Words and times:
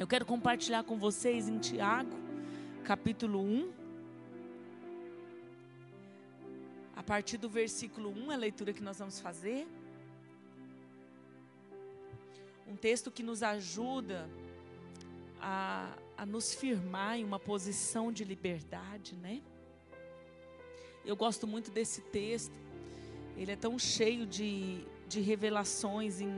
Eu 0.00 0.06
quero 0.06 0.24
compartilhar 0.24 0.82
com 0.82 0.96
vocês 0.96 1.46
em 1.46 1.58
Tiago, 1.58 2.16
capítulo 2.84 3.38
1. 3.38 3.70
A 6.96 7.02
partir 7.02 7.36
do 7.36 7.50
versículo 7.50 8.08
1, 8.08 8.30
a 8.30 8.36
leitura 8.36 8.72
que 8.72 8.82
nós 8.82 8.98
vamos 8.98 9.20
fazer. 9.20 9.68
Um 12.66 12.76
texto 12.76 13.10
que 13.10 13.22
nos 13.22 13.42
ajuda 13.42 14.26
a, 15.38 15.92
a 16.16 16.24
nos 16.24 16.54
firmar 16.54 17.18
em 17.18 17.24
uma 17.24 17.38
posição 17.38 18.10
de 18.10 18.24
liberdade, 18.24 19.14
né? 19.16 19.42
Eu 21.04 21.14
gosto 21.14 21.46
muito 21.46 21.70
desse 21.70 22.00
texto. 22.00 22.58
Ele 23.36 23.52
é 23.52 23.56
tão 23.56 23.78
cheio 23.78 24.24
de, 24.24 24.82
de 25.06 25.20
revelações 25.20 26.22
em 26.22 26.32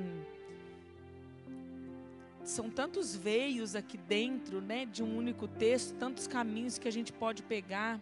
são 2.45 2.69
tantos 2.69 3.15
veios 3.15 3.77
aqui 3.77 3.97
dentro, 3.97 4.61
né, 4.61 4.85
de 4.85 5.03
um 5.03 5.17
único 5.17 5.46
texto, 5.46 5.95
tantos 5.96 6.27
caminhos 6.27 6.79
que 6.79 6.89
a 6.89 6.91
gente 6.91 7.13
pode 7.13 7.43
pegar. 7.43 8.00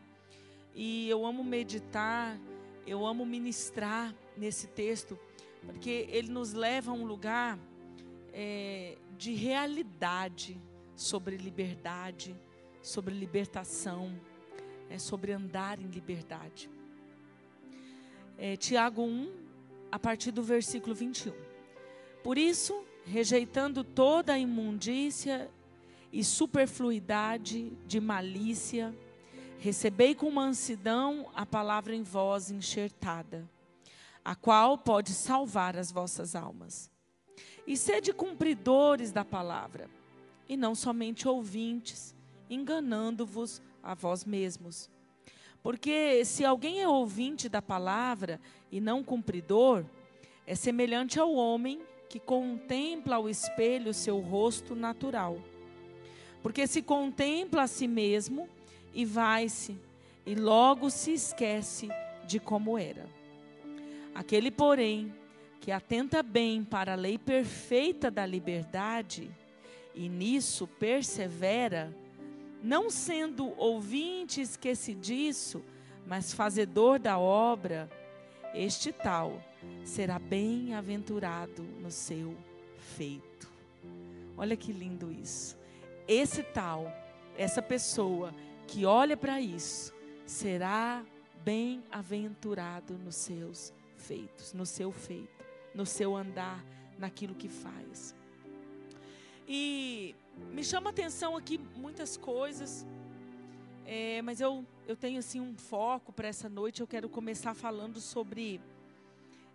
E 0.74 1.08
eu 1.08 1.26
amo 1.26 1.44
meditar, 1.44 2.38
eu 2.86 3.04
amo 3.04 3.26
ministrar 3.26 4.14
nesse 4.36 4.66
texto, 4.68 5.18
porque 5.64 6.06
ele 6.10 6.30
nos 6.30 6.52
leva 6.52 6.90
a 6.90 6.94
um 6.94 7.04
lugar 7.04 7.58
é, 8.32 8.96
de 9.18 9.34
realidade 9.34 10.60
sobre 10.96 11.36
liberdade, 11.36 12.34
sobre 12.80 13.14
libertação, 13.14 14.18
é, 14.88 14.98
sobre 14.98 15.32
andar 15.32 15.78
em 15.78 15.86
liberdade. 15.86 16.70
É, 18.38 18.56
Tiago 18.56 19.02
1, 19.02 19.32
a 19.92 19.98
partir 19.98 20.30
do 20.30 20.42
versículo 20.42 20.94
21. 20.94 21.32
Por 22.22 22.38
isso, 22.38 22.84
rejeitando 23.04 23.82
toda 23.82 24.34
a 24.34 24.38
imundícia 24.38 25.50
e 26.12 26.24
superfluidade 26.24 27.72
de 27.86 28.00
malícia, 28.00 28.94
recebei 29.58 30.14
com 30.14 30.30
mansidão 30.30 31.30
a 31.34 31.44
palavra 31.44 31.94
em 31.94 32.02
vós 32.02 32.50
enxertada, 32.50 33.48
a 34.24 34.34
qual 34.34 34.78
pode 34.78 35.12
salvar 35.12 35.76
as 35.76 35.92
vossas 35.92 36.34
almas. 36.34 36.90
E 37.66 37.76
sede 37.76 38.12
cumpridores 38.12 39.12
da 39.12 39.24
palavra, 39.24 39.88
e 40.48 40.56
não 40.56 40.74
somente 40.74 41.28
ouvintes, 41.28 42.14
enganando-vos 42.48 43.62
a 43.82 43.94
vós 43.94 44.24
mesmos. 44.24 44.90
Porque 45.62 46.24
se 46.24 46.44
alguém 46.44 46.80
é 46.80 46.88
ouvinte 46.88 47.48
da 47.48 47.60
palavra 47.60 48.40
e 48.72 48.80
não 48.80 49.04
cumpridor, 49.04 49.84
é 50.46 50.54
semelhante 50.54 51.20
ao 51.20 51.34
homem 51.34 51.80
que 52.10 52.18
contempla 52.18 53.14
ao 53.14 53.28
espelho 53.28 53.94
seu 53.94 54.18
rosto 54.18 54.74
natural. 54.74 55.38
Porque 56.42 56.66
se 56.66 56.82
contempla 56.82 57.62
a 57.62 57.66
si 57.68 57.86
mesmo 57.86 58.48
e 58.92 59.04
vai-se, 59.04 59.76
e 60.26 60.34
logo 60.34 60.90
se 60.90 61.12
esquece 61.12 61.88
de 62.26 62.40
como 62.40 62.76
era. 62.76 63.08
Aquele, 64.12 64.50
porém, 64.50 65.14
que 65.60 65.70
atenta 65.70 66.20
bem 66.20 66.64
para 66.64 66.94
a 66.94 66.96
lei 66.96 67.16
perfeita 67.16 68.10
da 68.10 68.26
liberdade, 68.26 69.30
e 69.94 70.08
nisso 70.08 70.66
persevera, 70.66 71.94
não 72.60 72.90
sendo 72.90 73.54
ouvinte 73.56 74.40
esquecidiço, 74.40 75.62
mas 76.06 76.32
fazedor 76.32 76.98
da 76.98 77.20
obra, 77.20 77.88
este 78.54 78.92
tal 78.92 79.42
será 79.84 80.18
bem-aventurado 80.18 81.62
no 81.62 81.90
seu 81.90 82.36
feito. 82.96 83.48
Olha 84.36 84.56
que 84.56 84.72
lindo 84.72 85.12
isso. 85.12 85.56
Esse 86.08 86.42
tal, 86.42 86.92
essa 87.36 87.62
pessoa 87.62 88.34
que 88.66 88.84
olha 88.84 89.16
para 89.16 89.40
isso, 89.40 89.94
será 90.26 91.04
bem-aventurado 91.44 92.94
nos 92.94 93.16
seus 93.16 93.72
feitos, 93.96 94.52
no 94.52 94.64
seu 94.66 94.90
feito, 94.92 95.44
no 95.74 95.86
seu 95.86 96.16
andar, 96.16 96.64
naquilo 96.98 97.34
que 97.34 97.48
faz. 97.48 98.14
E 99.46 100.14
me 100.52 100.62
chama 100.62 100.90
atenção 100.90 101.36
aqui 101.36 101.58
muitas 101.76 102.16
coisas, 102.16 102.86
é, 103.84 104.22
mas 104.22 104.40
eu, 104.40 104.64
eu 104.90 104.96
tenho 104.96 105.20
assim 105.20 105.40
um 105.40 105.56
foco 105.56 106.12
para 106.12 106.26
essa 106.26 106.48
noite. 106.48 106.80
Eu 106.80 106.86
quero 106.86 107.08
começar 107.08 107.54
falando 107.54 108.00
sobre 108.00 108.60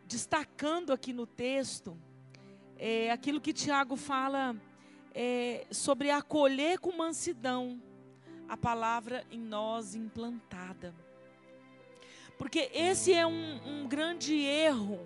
destacando 0.07 0.93
aqui 0.93 1.11
no 1.11 1.27
texto 1.27 1.97
é, 2.77 3.11
aquilo 3.11 3.41
que 3.41 3.51
Tiago 3.51 3.97
fala 3.97 4.55
é, 5.13 5.67
sobre 5.71 6.09
acolher 6.09 6.79
com 6.79 6.95
mansidão 6.95 7.81
a 8.47 8.55
palavra 8.55 9.25
em 9.29 9.39
nós 9.39 9.93
implantada. 9.93 10.95
Porque 12.37 12.69
esse 12.73 13.11
é 13.11 13.27
um, 13.27 13.59
um 13.65 13.87
grande 13.89 14.35
erro 14.35 15.05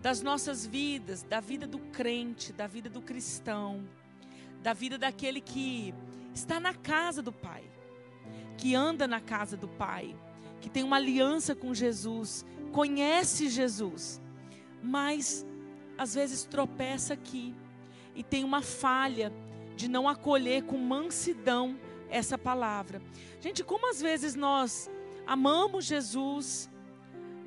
das 0.00 0.22
nossas 0.22 0.64
vidas, 0.64 1.24
da 1.24 1.40
vida 1.40 1.66
do 1.66 1.80
crente, 1.80 2.52
da 2.52 2.68
vida 2.68 2.88
do 2.88 3.02
cristão, 3.02 3.84
da 4.62 4.72
vida 4.72 4.96
daquele 4.96 5.40
que 5.40 5.92
está 6.32 6.60
na 6.60 6.72
casa 6.72 7.20
do 7.20 7.32
Pai, 7.32 7.64
que 8.56 8.74
anda 8.74 9.06
na 9.06 9.20
casa 9.20 9.56
do 9.56 9.68
Pai, 9.68 10.14
que 10.60 10.70
tem 10.70 10.82
uma 10.82 10.96
aliança 10.96 11.54
com 11.54 11.74
Jesus, 11.74 12.44
conhece 12.72 13.48
Jesus, 13.48 14.20
mas 14.82 15.46
às 15.96 16.14
vezes 16.14 16.44
tropeça 16.44 17.14
aqui 17.14 17.54
e 18.14 18.22
tem 18.22 18.44
uma 18.44 18.62
falha 18.62 19.32
de 19.76 19.88
não 19.88 20.08
acolher 20.08 20.62
com 20.64 20.78
mansidão 20.78 21.76
essa 22.08 22.38
palavra. 22.38 23.02
Gente, 23.40 23.64
como 23.64 23.90
às 23.90 24.00
vezes 24.00 24.34
nós 24.34 24.90
amamos 25.26 25.84
Jesus 25.84 26.70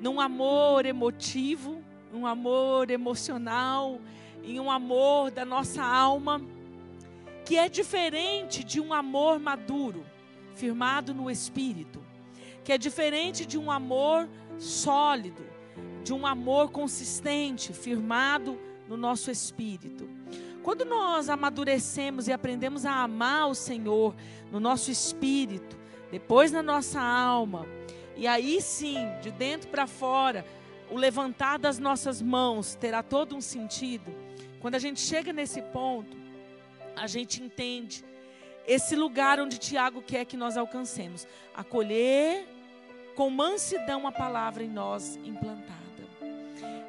num 0.00 0.20
amor 0.20 0.86
emotivo, 0.86 1.82
um 2.12 2.26
amor 2.26 2.90
emocional, 2.90 4.00
em 4.42 4.60
um 4.60 4.70
amor 4.70 5.30
da 5.30 5.44
nossa 5.44 5.82
alma, 5.82 6.40
que 7.44 7.56
é 7.56 7.68
diferente 7.68 8.62
de 8.62 8.80
um 8.80 8.92
amor 8.92 9.38
maduro, 9.38 10.04
firmado 10.58 11.14
no 11.14 11.30
espírito, 11.30 12.04
que 12.64 12.72
é 12.72 12.78
diferente 12.78 13.46
de 13.46 13.56
um 13.56 13.70
amor 13.70 14.28
sólido, 14.58 15.46
de 16.02 16.12
um 16.12 16.26
amor 16.26 16.72
consistente, 16.72 17.72
firmado 17.72 18.58
no 18.88 18.96
nosso 18.96 19.30
espírito. 19.30 20.08
Quando 20.64 20.84
nós 20.84 21.28
amadurecemos 21.28 22.26
e 22.26 22.32
aprendemos 22.32 22.84
a 22.84 22.92
amar 23.04 23.48
o 23.48 23.54
Senhor 23.54 24.14
no 24.50 24.58
nosso 24.58 24.90
espírito, 24.90 25.78
depois 26.10 26.50
na 26.50 26.62
nossa 26.62 27.00
alma, 27.00 27.64
e 28.16 28.26
aí 28.26 28.60
sim, 28.60 28.98
de 29.22 29.30
dentro 29.30 29.70
para 29.70 29.86
fora, 29.86 30.44
o 30.90 30.96
levantar 30.96 31.58
das 31.58 31.78
nossas 31.78 32.20
mãos 32.20 32.74
terá 32.74 33.02
todo 33.02 33.36
um 33.36 33.40
sentido. 33.40 34.12
Quando 34.60 34.74
a 34.74 34.78
gente 34.78 35.00
chega 35.00 35.32
nesse 35.32 35.62
ponto, 35.62 36.16
a 36.96 37.06
gente 37.06 37.40
entende 37.40 38.04
esse 38.68 38.94
lugar 38.94 39.40
onde 39.40 39.58
Tiago 39.58 40.02
quer 40.02 40.26
que 40.26 40.36
nós 40.36 40.58
alcancemos 40.58 41.26
acolher 41.54 42.46
com 43.16 43.30
mansidão 43.30 44.06
a 44.06 44.12
palavra 44.12 44.62
em 44.62 44.68
nós 44.68 45.18
implantada. 45.24 45.74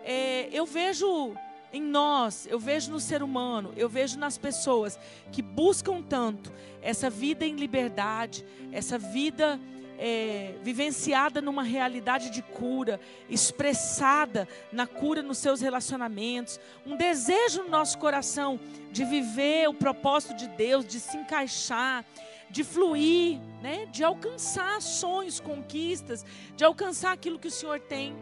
É, 0.04 0.50
eu 0.52 0.66
vejo 0.66 1.34
em 1.72 1.82
nós, 1.82 2.48
eu 2.48 2.60
vejo 2.60 2.92
no 2.92 3.00
ser 3.00 3.24
humano, 3.24 3.74
eu 3.78 3.88
vejo 3.88 4.20
nas 4.20 4.38
pessoas 4.38 5.00
que 5.32 5.42
buscam 5.42 6.02
tanto 6.02 6.52
essa 6.82 7.10
vida 7.10 7.46
em 7.46 7.56
liberdade, 7.56 8.46
essa 8.72 8.98
vida 8.98 9.60
é, 10.02 10.56
vivenciada 10.64 11.42
numa 11.42 11.62
realidade 11.62 12.30
de 12.30 12.42
cura, 12.42 13.02
expressada 13.30 14.48
na 14.72 14.88
cura 14.88 15.22
nos 15.22 15.38
seus 15.40 15.60
relacionamentos, 15.60 16.58
um 16.86 16.96
desejo 16.96 17.64
no 17.64 17.70
nosso 17.70 17.98
coração 17.98 18.58
de 18.92 19.04
viver 19.04 19.68
o 19.68 19.74
propósito 19.74 20.34
de 20.36 20.48
Deus, 20.48 20.86
de 20.86 21.02
se 21.02 21.18
encaixar, 21.18 22.06
de 22.50 22.64
fluir, 22.64 23.40
né? 23.62 23.86
de 23.88 24.02
alcançar 24.02 24.82
sonhos, 24.82 25.42
conquistas, 25.42 26.26
de 26.56 26.64
alcançar 26.64 27.12
aquilo 27.12 27.38
que 27.38 27.50
o 27.50 27.52
Senhor 27.52 27.82
tem. 27.82 28.16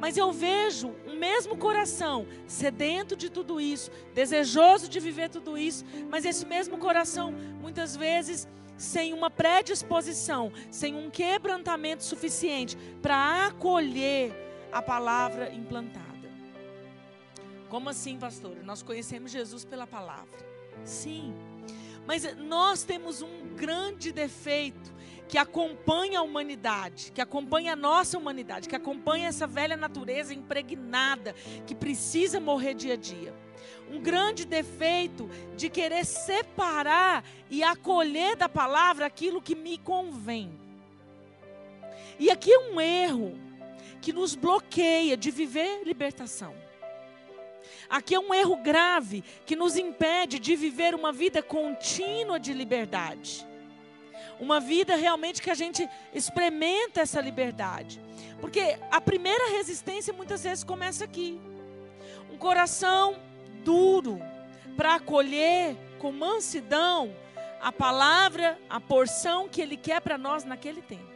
Mas 0.00 0.16
eu 0.16 0.32
vejo 0.32 0.94
o 1.06 1.14
mesmo 1.14 1.56
coração 1.56 2.26
sedento 2.46 3.16
de 3.16 3.28
tudo 3.28 3.60
isso, 3.60 3.90
desejoso 4.14 4.88
de 4.88 5.00
viver 5.00 5.30
tudo 5.30 5.58
isso, 5.58 5.84
mas 6.08 6.24
esse 6.24 6.46
mesmo 6.46 6.78
coração 6.78 7.32
muitas 7.60 7.96
vezes 7.96 8.48
sem 8.82 9.12
uma 9.12 9.30
predisposição, 9.30 10.52
sem 10.70 10.94
um 10.94 11.08
quebrantamento 11.08 12.02
suficiente 12.02 12.76
para 13.00 13.46
acolher 13.46 14.32
a 14.72 14.82
palavra 14.82 15.52
implantada. 15.52 16.02
Como 17.68 17.88
assim, 17.88 18.18
pastor? 18.18 18.56
Nós 18.64 18.82
conhecemos 18.82 19.30
Jesus 19.30 19.64
pela 19.64 19.86
palavra. 19.86 20.38
Sim. 20.84 21.32
Mas 22.06 22.36
nós 22.36 22.82
temos 22.82 23.22
um 23.22 23.54
grande 23.54 24.10
defeito 24.10 24.92
que 25.28 25.38
acompanha 25.38 26.18
a 26.18 26.22
humanidade, 26.22 27.12
que 27.12 27.20
acompanha 27.20 27.72
a 27.72 27.76
nossa 27.76 28.18
humanidade, 28.18 28.68
que 28.68 28.76
acompanha 28.76 29.28
essa 29.28 29.46
velha 29.46 29.76
natureza 29.76 30.34
impregnada, 30.34 31.34
que 31.66 31.74
precisa 31.74 32.40
morrer 32.40 32.74
dia 32.74 32.94
a 32.94 32.96
dia. 32.96 33.32
Um 33.92 34.00
grande 34.00 34.46
defeito 34.46 35.28
de 35.54 35.68
querer 35.68 36.04
separar 36.06 37.22
e 37.50 37.62
acolher 37.62 38.34
da 38.36 38.48
palavra 38.48 39.04
aquilo 39.04 39.42
que 39.42 39.54
me 39.54 39.76
convém. 39.76 40.50
E 42.18 42.30
aqui 42.30 42.50
é 42.50 42.58
um 42.58 42.80
erro 42.80 43.38
que 44.00 44.12
nos 44.12 44.34
bloqueia 44.34 45.16
de 45.16 45.30
viver 45.30 45.82
libertação. 45.84 46.54
Aqui 47.88 48.14
é 48.14 48.18
um 48.18 48.32
erro 48.32 48.56
grave 48.56 49.22
que 49.44 49.54
nos 49.54 49.76
impede 49.76 50.38
de 50.38 50.56
viver 50.56 50.94
uma 50.94 51.12
vida 51.12 51.42
contínua 51.42 52.40
de 52.40 52.54
liberdade. 52.54 53.46
Uma 54.40 54.58
vida 54.58 54.96
realmente 54.96 55.42
que 55.42 55.50
a 55.50 55.54
gente 55.54 55.88
experimenta 56.14 57.02
essa 57.02 57.20
liberdade. 57.20 58.00
Porque 58.40 58.78
a 58.90 59.00
primeira 59.00 59.50
resistência 59.50 60.12
muitas 60.12 60.42
vezes 60.42 60.64
começa 60.64 61.04
aqui. 61.04 61.38
Um 62.32 62.38
coração 62.38 63.16
duro 63.64 64.20
para 64.76 64.96
acolher 64.96 65.76
com 65.98 66.12
mansidão 66.12 67.14
a 67.60 67.70
palavra, 67.70 68.58
a 68.68 68.80
porção 68.80 69.48
que 69.48 69.60
ele 69.60 69.76
quer 69.76 70.00
para 70.00 70.18
nós 70.18 70.44
naquele 70.44 70.82
tempo. 70.82 71.12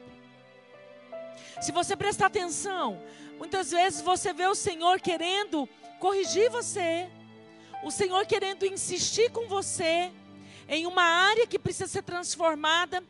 Se 1.61 1.73
você 1.73 1.97
prestar 1.97 2.27
atenção, 2.27 3.03
muitas 3.37 3.73
vezes 3.73 4.01
você 4.01 4.33
vê 4.33 4.47
o 4.47 4.55
Senhor 4.55 5.01
querendo 5.01 5.69
corrigir 5.99 6.49
você, 6.51 7.09
o 7.83 7.91
Senhor 7.91 8.27
querendo 8.27 8.65
insistir 8.65 9.31
com 9.31 9.49
você 9.49 10.13
em 10.69 10.87
uma 10.87 11.03
área 11.03 11.47
que 11.47 11.59
precisa 11.59 11.89
ser 11.89 12.03
transformada, 12.03 13.03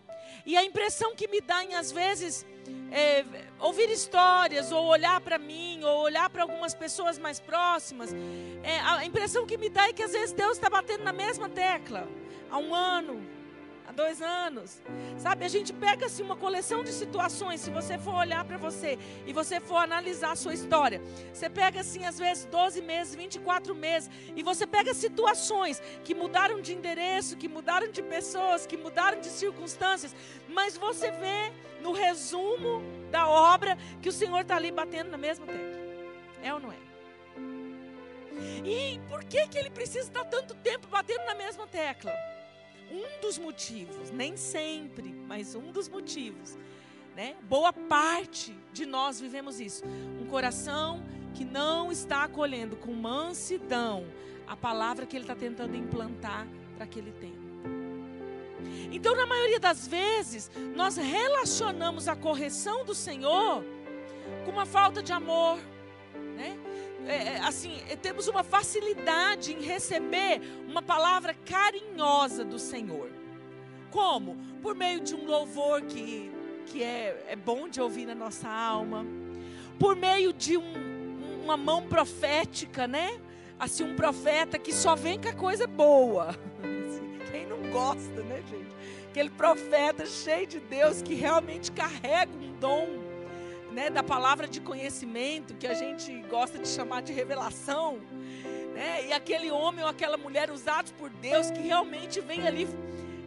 e 0.45 0.57
a 0.57 0.65
impressão 0.65 1.15
que 1.15 1.29
me 1.29 1.41
dá 1.41 1.65
em 1.65 1.75
às 1.75 1.91
vezes 1.91 2.47
é, 2.91 3.25
ouvir 3.59 3.91
histórias, 3.91 4.71
ou 4.73 4.85
olhar 4.87 5.21
para 5.21 5.39
mim, 5.39 5.83
ou 5.85 6.03
olhar 6.03 6.29
para 6.31 6.43
algumas 6.43 6.75
pessoas 6.75 7.19
mais 7.19 7.41
próximas, 7.41 8.15
é, 8.63 8.81
a 8.81 9.05
impressão 9.05 9.47
que 9.47 9.57
me 9.57 9.69
dá 9.69 9.89
é 9.89 9.93
que 9.93 10.03
às 10.03 10.13
vezes 10.13 10.33
Deus 10.33 10.53
está 10.53 10.71
batendo 10.71 11.05
na 11.05 11.13
mesma 11.13 11.49
tecla 11.49 12.07
há 12.51 12.59
um 12.59 12.75
ano, 12.75 13.26
dois 13.97 14.21
anos. 14.23 14.81
Sabe, 15.19 15.45
a 15.45 15.49
gente 15.49 15.73
pega 15.73 16.07
assim 16.07 16.23
uma 16.23 16.37
coleção 16.37 16.85
de 16.85 16.93
situações, 16.93 17.61
se 17.63 17.71
você 17.71 17.99
for 17.99 18.15
olhar 18.15 18.45
para 18.45 18.59
você 18.59 18.99
e 19.27 19.33
você 19.33 19.59
for 19.59 19.79
analisar 19.79 20.33
a 20.33 20.37
sua 20.37 20.55
história, 20.55 21.01
você 21.33 21.49
pega 21.49 21.81
assim 21.81 22.05
às 22.05 22.19
vezes 22.19 22.45
12 22.45 22.83
meses, 22.83 23.15
24 23.15 23.75
meses, 23.75 24.11
e 24.37 24.43
você 24.43 24.67
pega 24.67 24.95
situações 24.95 25.83
que 26.05 26.15
mudaram 26.15 26.61
de 26.61 26.75
endereço, 26.75 27.37
que 27.37 27.49
mudaram 27.49 27.91
de 27.91 28.03
pessoas, 28.03 28.67
que 28.67 28.77
mudaram 28.77 29.19
de 29.21 29.29
circunstâncias, 29.29 30.15
mas 30.49 30.77
você 30.77 31.11
vê 31.11 31.53
no 31.81 31.93
resumo 31.93 32.83
da 33.11 33.27
obra 33.29 33.77
que 34.03 34.09
o 34.09 34.13
Senhor 34.13 34.41
está 34.41 34.57
ali 34.57 34.71
batendo 34.71 35.11
na 35.11 35.19
mesma 35.19 35.47
tecla. 35.47 35.87
É 36.43 36.53
ou 36.53 36.61
não 36.61 36.71
é? 36.71 36.77
E 38.65 39.01
por 39.09 39.25
que, 39.25 39.49
que 39.49 39.59
ele 39.59 39.71
precisa 39.71 40.09
estar 40.09 40.25
tanto 40.25 40.55
tempo 40.57 40.87
batendo 40.89 41.25
na 41.25 41.35
mesma 41.35 41.67
tecla? 41.67 42.13
Um 42.91 43.21
dos 43.21 43.39
motivos, 43.39 44.11
nem 44.11 44.37
sempre, 44.37 45.13
mas 45.27 45.55
um 45.55 45.73
dos 45.73 45.89
motivos, 45.89 46.57
né? 47.15 47.37
Boa 47.49 47.73
parte 47.73 48.55
de 48.73 48.87
nós 48.87 49.21
vivemos 49.21 49.61
isso. 49.61 49.85
Um 50.21 50.27
coração 50.27 51.03
que 51.35 51.45
não 51.45 51.91
está 51.93 52.25
acolhendo 52.25 52.77
com 52.77 52.93
mansidão 52.93 54.07
a 54.47 54.57
palavra 54.57 55.05
que 55.07 55.17
ele 55.17 55.25
está 55.25 55.35
tentando 55.35 55.77
implantar 55.77 56.47
para 56.75 56.85
aquele 56.85 57.13
tempo. 57.13 57.47
Então, 58.93 59.15
na 59.15 59.27
maioria 59.27 59.59
das 59.59 59.87
vezes, 59.87 60.51
nós 60.75 60.97
relacionamos 60.97 62.09
a 62.09 62.17
correção 62.17 62.85
do 62.85 62.95
Senhor 62.95 63.65
com 64.45 64.51
uma 64.51 64.67
falta 64.67 65.03
de 65.03 65.13
amor, 65.13 65.59
né? 66.37 66.57
É, 67.07 67.35
é, 67.35 67.39
assim, 67.39 67.81
é, 67.89 67.95
temos 67.95 68.27
uma 68.27 68.43
facilidade 68.43 69.53
em 69.53 69.63
receber 69.63 70.41
uma 70.69 70.83
palavra 70.83 71.35
carinhosa 71.35 72.45
do 72.45 72.59
Senhor. 72.59 73.11
Como? 73.93 74.37
Por 74.61 74.75
meio 74.75 75.01
de 75.01 75.15
um 75.15 75.25
louvor 75.25 75.83
que, 75.83 76.33
que 76.67 76.83
é, 76.83 77.25
é 77.29 77.37
bom 77.37 77.69
de 77.69 77.81
ouvir 77.81 78.07
na 78.07 78.15
nossa 78.15 78.49
alma, 78.49 79.07
por 79.79 79.95
meio 79.95 80.33
de 80.33 80.57
um, 80.57 81.45
uma 81.45 81.57
mão 81.57 81.87
profética, 81.87 82.89
né? 82.89 83.21
Assim, 83.57 83.85
um 83.85 83.95
profeta 83.95 84.59
que 84.59 84.73
só 84.73 84.97
vem 84.97 85.21
com 85.21 85.29
a 85.29 85.33
coisa 85.33 85.67
boa. 85.67 86.35
Quem 87.31 87.47
não 87.47 87.71
gosta, 87.71 88.23
né, 88.25 88.43
gente? 88.51 88.75
Aquele 89.11 89.31
profeta 89.31 90.05
cheio 90.05 90.47
de 90.47 90.59
Deus 90.59 91.01
que 91.03 91.15
realmente 91.15 91.71
carrega 91.71 92.33
um 92.37 92.53
dom 92.59 93.06
né, 93.77 93.91
da 93.91 94.03
palavra 94.03 94.49
de 94.49 94.59
conhecimento, 94.59 95.55
que 95.55 95.67
a 95.67 95.75
gente 95.75 96.11
gosta 96.31 96.59
de 96.59 96.67
chamar 96.67 97.03
de 97.03 97.13
revelação, 97.13 97.99
né, 98.75 99.07
e 99.07 99.13
aquele 99.13 99.51
homem 99.51 99.85
ou 99.85 99.91
aquela 99.91 100.17
mulher 100.17 100.51
usados 100.51 100.93
por 100.93 101.11
Deus 101.11 101.51
que 101.51 101.61
realmente 101.61 102.19
vem 102.23 102.47
ali 102.47 102.67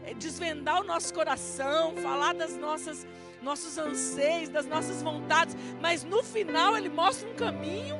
eh, 0.03 0.15
desvendar 0.15 0.81
o 0.81 0.83
nosso 0.83 1.13
coração, 1.13 1.95
falar 1.97 2.33
das 2.33 2.57
nossas 2.57 3.05
nossos 3.43 3.77
anseios, 3.77 4.49
das 4.49 4.65
nossas 4.65 5.03
vontades, 5.03 5.55
mas 5.79 6.03
no 6.03 6.23
final 6.23 6.75
ele 6.75 6.89
mostra 6.89 7.29
um 7.29 7.35
caminho 7.35 7.97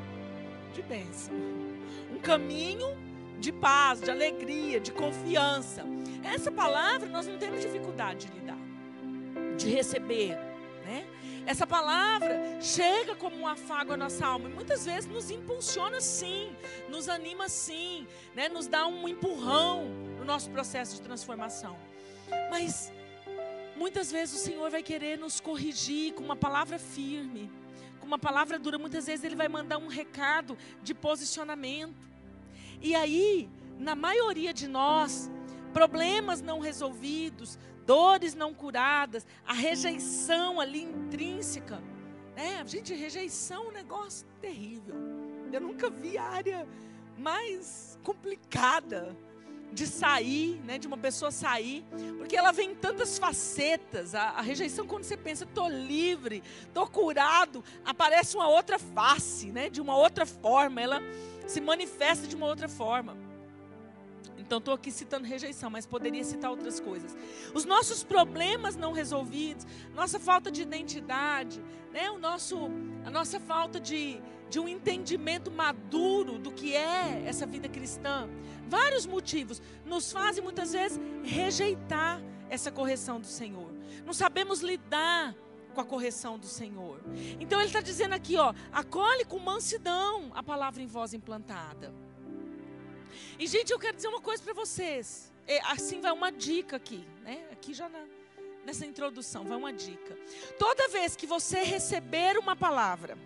de 0.74 0.82
bênção, 0.82 1.34
um 2.12 2.20
caminho 2.20 2.98
de 3.40 3.52
paz, 3.54 4.02
de 4.02 4.10
alegria, 4.10 4.80
de 4.82 4.92
confiança. 4.92 5.86
Essa 6.24 6.52
palavra 6.52 7.08
nós 7.08 7.28
não 7.28 7.38
temos 7.38 7.62
dificuldade 7.62 8.26
de 8.26 8.34
lidar, 8.40 8.58
de 9.56 9.70
receber? 9.70 10.49
Essa 11.50 11.66
palavra 11.66 12.62
chega 12.62 13.16
como 13.16 13.36
um 13.36 13.48
afago 13.48 13.94
à 13.94 13.98
nossa 13.98 14.24
alma 14.24 14.48
e 14.48 14.54
muitas 14.54 14.86
vezes 14.86 15.10
nos 15.10 15.32
impulsiona 15.32 16.00
sim, 16.00 16.56
nos 16.88 17.10
anima 17.10 17.50
sim, 17.50 18.06
né? 18.36 18.48
nos 18.48 18.68
dá 18.68 18.86
um 18.86 19.08
empurrão 19.08 19.86
no 20.20 20.24
nosso 20.24 20.52
processo 20.52 20.98
de 20.98 21.02
transformação. 21.02 21.76
Mas 22.52 22.94
muitas 23.76 24.12
vezes 24.12 24.40
o 24.40 24.46
Senhor 24.46 24.70
vai 24.70 24.84
querer 24.84 25.18
nos 25.18 25.40
corrigir 25.40 26.14
com 26.14 26.24
uma 26.24 26.36
palavra 26.36 26.78
firme, 26.78 27.52
com 28.00 28.06
uma 28.06 28.20
palavra 28.20 28.60
dura. 28.60 28.78
Muitas 28.78 29.08
vezes 29.08 29.26
Ele 29.26 29.36
vai 29.36 29.48
mandar 29.48 29.80
um 29.80 29.88
recado 29.88 30.56
de 30.84 30.94
posicionamento. 30.94 31.96
E 32.80 32.94
aí, 32.94 33.50
na 33.80 33.96
maioria 33.96 34.54
de 34.54 34.68
nós, 34.68 35.32
problemas 35.80 36.42
não 36.42 36.60
resolvidos, 36.60 37.58
dores 37.86 38.36
não 38.36 38.54
curadas, 38.54 39.26
a 39.48 39.54
rejeição 39.54 40.60
ali 40.60 40.84
intrínseca. 40.84 41.82
É, 42.36 42.68
gente, 42.68 42.94
rejeição 42.94 43.64
é 43.64 43.68
um 43.70 43.72
negócio 43.72 44.28
terrível. 44.42 44.96
Eu 45.54 45.62
nunca 45.62 45.90
vi 45.90 46.18
área 46.18 46.68
mais 47.18 47.98
complicada 48.04 49.16
de 49.72 49.88
sair, 49.88 50.60
né, 50.66 50.78
de 50.78 50.86
uma 50.86 50.98
pessoa 50.98 51.32
sair, 51.32 51.86
porque 52.18 52.36
ela 52.36 52.52
vem 52.52 52.72
em 52.72 52.76
tantas 52.76 53.18
facetas. 53.18 54.14
A, 54.14 54.32
a 54.32 54.42
rejeição, 54.42 54.86
quando 54.86 55.06
você 55.06 55.16
pensa, 55.16 55.46
estou 55.46 55.70
livre, 55.70 56.44
estou 56.68 56.88
curado, 56.88 57.64
aparece 57.86 58.36
uma 58.36 58.50
outra 58.50 58.78
face, 58.78 59.50
né, 59.50 59.70
de 59.70 59.80
uma 59.80 59.96
outra 59.96 60.26
forma, 60.26 60.82
ela 60.82 61.00
se 61.48 61.62
manifesta 61.62 62.28
de 62.28 62.36
uma 62.36 62.48
outra 62.48 62.68
forma. 62.68 63.29
Então 64.50 64.58
estou 64.58 64.74
aqui 64.74 64.92
citando 64.92 65.28
rejeição, 65.28 65.70
mas 65.70 65.86
poderia 65.86 66.24
citar 66.24 66.50
outras 66.50 66.80
coisas. 66.80 67.16
Os 67.54 67.66
nossos 67.66 68.04
problemas 68.04 68.76
não 68.76 68.92
resolvidos, 68.92 69.64
nossa 69.94 70.20
falta 70.20 70.50
de 70.50 70.64
identidade, 70.64 71.64
né? 71.94 72.10
o 72.10 72.18
nosso, 72.18 72.58
a 73.06 73.12
nossa 73.12 73.40
falta 73.40 73.80
de, 73.80 74.20
de 74.50 74.60
um 74.60 74.68
entendimento 74.68 75.52
maduro 75.52 76.40
do 76.40 76.52
que 76.52 76.76
é 76.76 77.22
essa 77.28 77.46
vida 77.46 77.70
cristã. 77.70 78.28
Vários 78.68 79.06
motivos 79.06 79.62
nos 79.86 80.12
fazem 80.12 80.44
muitas 80.44 80.74
vezes 80.74 81.00
rejeitar 81.22 82.20
essa 82.50 82.72
correção 82.72 83.22
do 83.22 83.28
Senhor. 83.28 83.72
Não 84.04 84.14
sabemos 84.14 84.62
lidar 84.62 85.36
com 85.76 85.82
a 85.82 85.86
correção 85.86 86.40
do 86.40 86.48
Senhor. 86.48 87.00
Então 87.40 87.60
ele 87.60 87.68
está 87.68 87.82
dizendo 87.82 88.14
aqui, 88.14 88.36
ó, 88.36 88.52
acolhe 88.72 89.26
com 89.26 89.38
mansidão 89.38 90.32
a 90.34 90.42
palavra 90.42 90.82
em 90.82 90.88
voz 90.88 91.14
implantada. 91.14 91.94
E, 93.38 93.48
gente, 93.48 93.72
eu 93.72 93.80
quero 93.80 93.96
dizer 93.96 94.08
uma 94.08 94.22
coisa 94.22 94.42
para 94.44 94.54
vocês. 94.54 95.32
É, 95.48 95.60
assim 95.72 96.00
vai 96.00 96.12
uma 96.12 96.32
dica 96.32 96.76
aqui, 96.76 97.04
né? 97.24 97.48
Aqui 97.52 97.74
já 97.74 97.90
na, 97.90 98.06
nessa 98.66 98.86
introdução, 98.86 99.44
vai 99.44 99.58
uma 99.58 99.74
dica. 99.74 100.18
Toda 100.58 100.88
vez 100.90 101.16
que 101.16 101.26
você 101.26 101.64
receber 101.64 102.38
uma 102.38 102.56
palavra, 102.56 103.18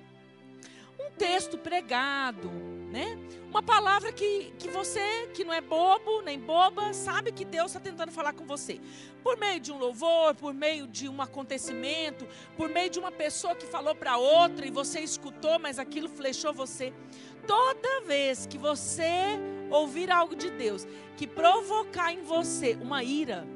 um 0.99 1.11
texto 1.11 1.57
pregado, 1.57 2.49
né? 2.91 3.17
Uma 3.49 3.61
palavra 3.61 4.11
que, 4.11 4.53
que 4.57 4.69
você, 4.69 5.27
que 5.33 5.43
não 5.43 5.53
é 5.53 5.59
bobo 5.59 6.21
nem 6.21 6.39
boba, 6.39 6.93
sabe 6.93 7.31
que 7.31 7.43
Deus 7.43 7.67
está 7.67 7.79
tentando 7.79 8.11
falar 8.11 8.33
com 8.33 8.45
você. 8.45 8.79
Por 9.23 9.37
meio 9.37 9.59
de 9.59 9.71
um 9.71 9.77
louvor, 9.77 10.33
por 10.35 10.53
meio 10.53 10.87
de 10.87 11.09
um 11.09 11.21
acontecimento, 11.21 12.27
por 12.55 12.69
meio 12.69 12.89
de 12.89 12.99
uma 12.99 13.11
pessoa 13.11 13.55
que 13.55 13.65
falou 13.65 13.95
para 13.95 14.17
outra 14.17 14.65
e 14.65 14.71
você 14.71 14.99
escutou, 15.01 15.59
mas 15.59 15.77
aquilo 15.77 16.07
flechou 16.07 16.53
você. 16.53 16.93
Toda 17.45 18.01
vez 18.01 18.45
que 18.45 18.57
você 18.57 19.39
ouvir 19.75 20.11
algo 20.11 20.35
de 20.35 20.49
Deus 20.49 20.87
que 21.17 21.27
provocar 21.27 22.13
em 22.13 22.21
você 22.21 22.77
uma 22.81 23.03
ira, 23.03 23.47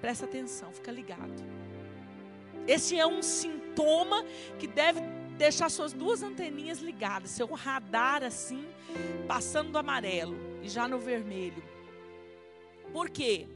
Presta 0.00 0.24
atenção, 0.24 0.70
fica 0.72 0.92
ligado. 0.92 1.42
Esse 2.66 2.98
é 2.98 3.06
um 3.06 3.22
sintoma 3.22 4.24
que 4.58 4.66
deve 4.66 5.00
deixar 5.36 5.70
suas 5.70 5.92
duas 5.92 6.22
anteninhas 6.22 6.78
ligadas, 6.78 7.30
seu 7.30 7.46
radar 7.48 8.22
assim, 8.22 8.64
passando 9.26 9.72
do 9.72 9.78
amarelo 9.78 10.36
e 10.62 10.68
já 10.68 10.86
no 10.86 10.98
vermelho. 10.98 11.62
Por 12.92 13.10
quê? 13.10 13.48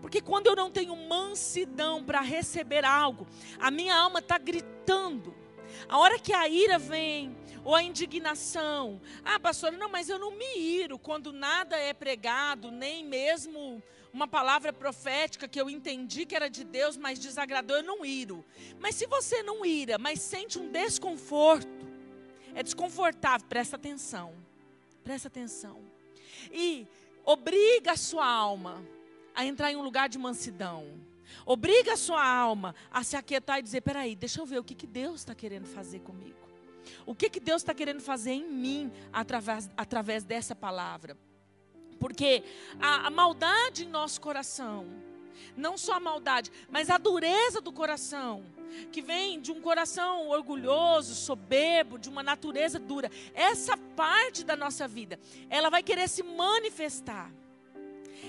Porque 0.00 0.20
quando 0.20 0.46
eu 0.48 0.56
não 0.56 0.70
tenho 0.70 0.94
mansidão 0.94 2.04
para 2.04 2.20
receber 2.20 2.84
algo, 2.84 3.26
a 3.58 3.70
minha 3.70 3.96
alma 3.96 4.18
está 4.18 4.38
gritando. 4.38 5.34
A 5.88 5.98
hora 5.98 6.18
que 6.18 6.32
a 6.32 6.48
ira 6.48 6.78
vem, 6.78 7.36
ou 7.66 7.74
a 7.74 7.82
indignação, 7.82 9.00
ah, 9.24 9.40
pastora, 9.40 9.76
não, 9.76 9.90
mas 9.90 10.08
eu 10.08 10.20
não 10.20 10.30
me 10.30 10.56
iro 10.56 11.00
quando 11.00 11.32
nada 11.32 11.76
é 11.76 11.92
pregado, 11.92 12.70
nem 12.70 13.04
mesmo 13.04 13.82
uma 14.12 14.28
palavra 14.28 14.72
profética 14.72 15.48
que 15.48 15.60
eu 15.60 15.68
entendi 15.68 16.24
que 16.24 16.36
era 16.36 16.48
de 16.48 16.62
Deus, 16.62 16.96
mas 16.96 17.18
desagradou, 17.18 17.78
eu 17.78 17.82
não 17.82 18.04
iro. 18.04 18.44
Mas 18.78 18.94
se 18.94 19.04
você 19.08 19.42
não 19.42 19.66
ira, 19.66 19.98
mas 19.98 20.20
sente 20.20 20.60
um 20.60 20.70
desconforto, 20.70 21.68
é 22.54 22.62
desconfortável, 22.62 23.48
presta 23.48 23.74
atenção. 23.74 24.32
Presta 25.02 25.26
atenção. 25.26 25.80
E 26.52 26.86
obriga 27.24 27.92
a 27.92 27.96
sua 27.96 28.24
alma 28.24 28.80
a 29.34 29.44
entrar 29.44 29.72
em 29.72 29.76
um 29.76 29.82
lugar 29.82 30.08
de 30.08 30.18
mansidão. 30.18 30.86
Obriga 31.44 31.94
a 31.94 31.96
sua 31.96 32.24
alma 32.24 32.76
a 32.92 33.02
se 33.02 33.16
aquietar 33.16 33.58
e 33.58 33.62
dizer: 33.62 33.80
peraí, 33.80 34.14
deixa 34.14 34.40
eu 34.40 34.46
ver 34.46 34.60
o 34.60 34.64
que, 34.64 34.76
que 34.76 34.86
Deus 34.86 35.16
está 35.16 35.34
querendo 35.34 35.66
fazer 35.66 35.98
comigo. 35.98 36.45
O 37.04 37.14
que, 37.14 37.30
que 37.30 37.40
Deus 37.40 37.62
está 37.62 37.74
querendo 37.74 38.00
fazer 38.00 38.32
em 38.32 38.48
mim 38.48 38.92
através, 39.12 39.70
através 39.76 40.24
dessa 40.24 40.54
palavra. 40.54 41.16
Porque 41.98 42.42
a, 42.80 43.06
a 43.06 43.10
maldade 43.10 43.84
em 43.84 43.88
nosso 43.88 44.20
coração, 44.20 44.86
não 45.56 45.76
só 45.76 45.94
a 45.94 46.00
maldade, 46.00 46.50
mas 46.70 46.90
a 46.90 46.98
dureza 46.98 47.60
do 47.60 47.72
coração, 47.72 48.44
que 48.92 49.00
vem 49.00 49.40
de 49.40 49.52
um 49.52 49.60
coração 49.60 50.28
orgulhoso, 50.28 51.14
soberbo, 51.14 51.98
de 51.98 52.08
uma 52.08 52.22
natureza 52.22 52.78
dura, 52.78 53.10
essa 53.34 53.76
parte 53.76 54.44
da 54.44 54.56
nossa 54.56 54.86
vida, 54.86 55.18
ela 55.48 55.70
vai 55.70 55.82
querer 55.82 56.08
se 56.08 56.22
manifestar. 56.22 57.32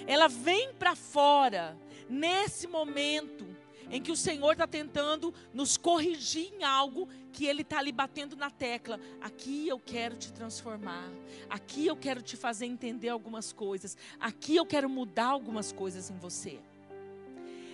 Ela 0.05 0.27
vem 0.27 0.73
para 0.73 0.95
fora 0.95 1.77
nesse 2.09 2.67
momento 2.67 3.45
em 3.89 4.01
que 4.01 4.12
o 4.12 4.15
Senhor 4.15 4.51
está 4.51 4.67
tentando 4.67 5.34
nos 5.53 5.77
corrigir 5.77 6.53
em 6.53 6.63
algo 6.63 7.08
que 7.32 7.46
Ele 7.46 7.62
está 7.62 7.79
ali 7.79 7.91
batendo 7.91 8.36
na 8.36 8.50
tecla. 8.50 9.00
Aqui 9.22 9.67
eu 9.67 9.79
quero 9.79 10.15
te 10.17 10.32
transformar. 10.34 11.10
Aqui 11.50 11.88
eu 11.88 11.96
quero 11.96 12.22
te 12.22 12.36
fazer 12.36 12.65
entender 12.65 13.10
algumas 13.10 13.53
coisas. 13.53 13.98
Aqui 14.20 14.56
eu 14.56 14.65
quero 14.65 14.89
mudar 14.89 15.27
algumas 15.27 15.72
coisas 15.72 16.10
em 16.10 16.17
você. 16.17 16.60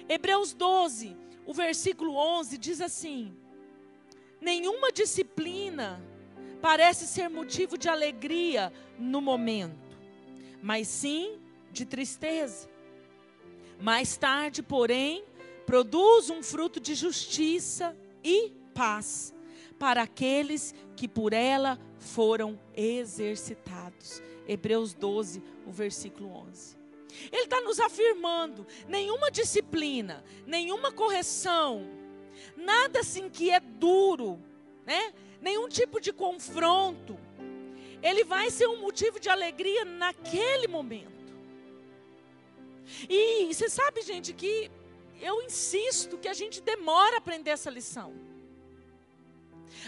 Hebreus 0.08 0.54
12, 0.54 1.16
o 1.46 1.54
versículo 1.54 2.16
11 2.16 2.58
diz 2.58 2.82
assim: 2.82 3.36
Nenhuma 4.40 4.92
disciplina 4.92 6.02
parece 6.62 7.08
ser 7.08 7.30
motivo 7.30 7.78
de 7.78 7.90
alegria 7.90 8.72
no 9.00 9.22
momento, 9.22 9.98
mas 10.62 10.88
sim 10.88 11.40
de 11.72 11.86
tristeza. 11.86 12.70
Mais 13.80 14.16
tarde, 14.16 14.62
porém, 14.62 15.26
produz 15.66 16.30
um 16.30 16.44
fruto 16.44 16.80
de 16.80 16.96
justiça 16.96 17.96
e 18.24 18.52
paz 18.74 19.34
para 19.80 20.04
aqueles 20.04 20.74
que 20.96 21.08
por 21.08 21.34
ela 21.34 21.80
foram 21.98 22.60
exercitados. 22.76 24.22
Hebreus 24.48 24.94
12, 24.94 25.42
o 25.66 25.72
versículo 25.72 26.30
11. 26.50 26.78
Ele 27.32 27.44
está 27.44 27.62
nos 27.62 27.80
afirmando: 27.80 28.66
nenhuma 28.88 29.30
disciplina, 29.32 30.24
nenhuma 30.46 30.92
correção, 30.92 31.88
nada 32.56 33.00
assim 33.00 33.30
que 33.30 33.52
é 33.52 33.60
duro, 33.60 34.40
né? 34.86 35.14
nenhum 35.42 35.68
tipo 35.68 36.00
de 36.00 36.12
confronto, 36.12 37.18
ele 38.02 38.24
vai 38.24 38.50
ser 38.50 38.68
um 38.68 38.82
motivo 38.82 39.20
de 39.20 39.30
alegria 39.30 39.86
naquele 39.86 40.68
momento. 40.68 41.12
E 43.10 43.54
você 43.54 43.70
sabe, 43.70 44.02
gente, 44.02 44.34
que 44.34 44.70
eu 45.24 45.42
insisto 45.42 46.18
que 46.18 46.28
a 46.28 46.34
gente 46.34 46.62
demora 46.62 47.16
a 47.16 47.20
aprender 47.20 47.52
essa 47.52 47.70
lição. 47.70 48.14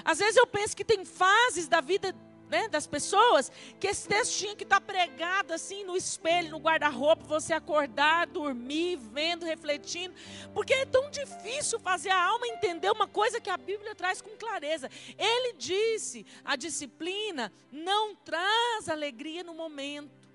Às 0.04 0.20
vezes 0.20 0.38
eu 0.38 0.48
penso 0.48 0.76
que 0.76 0.86
tem 0.86 1.04
fases 1.04 1.68
da 1.68 1.82
vida 1.82 2.16
né, 2.50 2.68
das 2.70 2.86
pessoas 2.86 3.52
que 3.80 3.88
esse 3.88 4.08
texto 4.08 4.38
tinha 4.38 4.56
que 4.56 4.64
estar 4.64 4.80
pregado 4.80 5.52
assim 5.52 5.84
no 5.84 5.98
espelho, 5.98 6.52
no 6.52 6.60
guarda-roupa, 6.60 7.24
você 7.24 7.54
acordar, 7.54 8.28
dormir, 8.28 8.98
vendo, 8.98 9.46
refletindo, 9.46 10.14
porque 10.54 10.74
é 10.74 10.86
tão 10.86 11.10
difícil 11.10 11.80
fazer 11.80 12.12
a 12.12 12.24
alma 12.24 12.48
entender 12.48 12.92
uma 12.92 13.08
coisa 13.08 13.42
que 13.42 13.50
a 13.50 13.58
Bíblia 13.58 13.96
traz 13.96 14.22
com 14.22 14.38
clareza. 14.38 14.90
Ele 15.18 15.54
disse: 15.54 16.26
a 16.44 16.56
disciplina 16.56 17.52
não 17.72 18.16
traz 18.16 18.88
alegria 18.88 19.44
no 19.44 19.54
momento, 19.54 20.30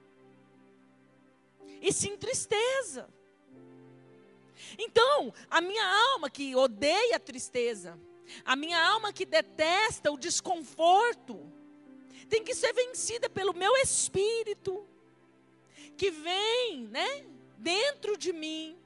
e 1.81 1.93
sim 1.93 2.17
tristeza. 2.17 3.09
Então, 4.79 5.33
a 5.51 5.61
minha 5.61 5.85
alma 6.13 6.31
que 6.31 6.55
odeia 6.55 7.17
a 7.17 7.21
tristeza, 7.21 7.99
a 8.45 8.57
minha 8.57 8.81
alma 8.81 9.13
que 9.13 9.27
detesta 9.27 10.11
o 10.11 10.19
desconforto, 10.19 11.51
tem 12.29 12.45
que 12.45 12.55
ser 12.55 12.73
vencida 12.73 13.29
pelo 13.29 13.53
meu 13.53 13.77
espírito, 13.77 14.87
que 15.97 16.11
vem, 16.11 16.87
né, 16.87 17.27
dentro 17.59 18.17
de 18.17 18.33
mim, 18.33 18.80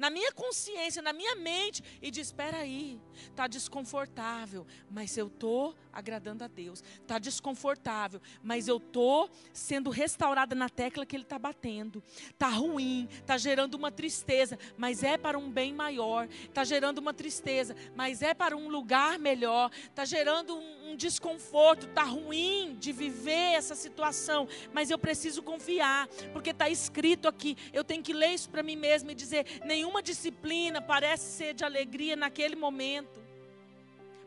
na 0.00 0.08
minha 0.08 0.32
consciência, 0.32 1.02
na 1.02 1.12
minha 1.12 1.36
mente, 1.36 1.84
e 2.00 2.10
diz: 2.10 2.28
espera 2.28 2.56
aí, 2.56 2.98
está 3.14 3.46
desconfortável, 3.46 4.66
mas 4.90 5.14
eu 5.18 5.26
estou 5.26 5.76
agradando 5.92 6.42
a 6.42 6.48
Deus. 6.48 6.82
Está 7.02 7.18
desconfortável, 7.18 8.20
mas 8.42 8.66
eu 8.66 8.78
estou 8.78 9.28
sendo 9.52 9.90
restaurada 9.90 10.54
na 10.54 10.70
tecla 10.70 11.04
que 11.04 11.14
Ele 11.14 11.24
está 11.24 11.38
batendo. 11.38 12.02
Está 12.30 12.48
ruim, 12.48 13.08
está 13.12 13.36
gerando 13.36 13.74
uma 13.74 13.92
tristeza, 13.92 14.58
mas 14.76 15.02
é 15.02 15.18
para 15.18 15.38
um 15.38 15.50
bem 15.50 15.74
maior. 15.74 16.26
Está 16.44 16.64
gerando 16.64 16.96
uma 16.96 17.12
tristeza, 17.12 17.76
mas 17.94 18.22
é 18.22 18.32
para 18.32 18.56
um 18.56 18.70
lugar 18.70 19.18
melhor. 19.18 19.70
Está 19.84 20.06
gerando 20.06 20.56
um, 20.56 20.92
um 20.92 20.96
desconforto, 20.96 21.86
está 21.86 22.04
ruim 22.04 22.74
de 22.80 22.90
viver 22.90 23.52
essa 23.52 23.74
situação, 23.74 24.48
mas 24.72 24.90
eu 24.90 24.98
preciso 24.98 25.42
confiar, 25.42 26.08
porque 26.32 26.50
está 26.50 26.70
escrito 26.70 27.28
aqui. 27.28 27.54
Eu 27.70 27.84
tenho 27.84 28.02
que 28.02 28.14
ler 28.14 28.32
isso 28.32 28.48
para 28.48 28.62
mim 28.62 28.76
mesmo 28.76 29.10
e 29.10 29.14
dizer: 29.14 29.60
nenhuma 29.90 30.02
disciplina 30.02 30.80
parece 30.80 31.24
ser 31.36 31.52
de 31.52 31.64
alegria 31.64 32.14
naquele 32.14 32.54
momento 32.54 33.20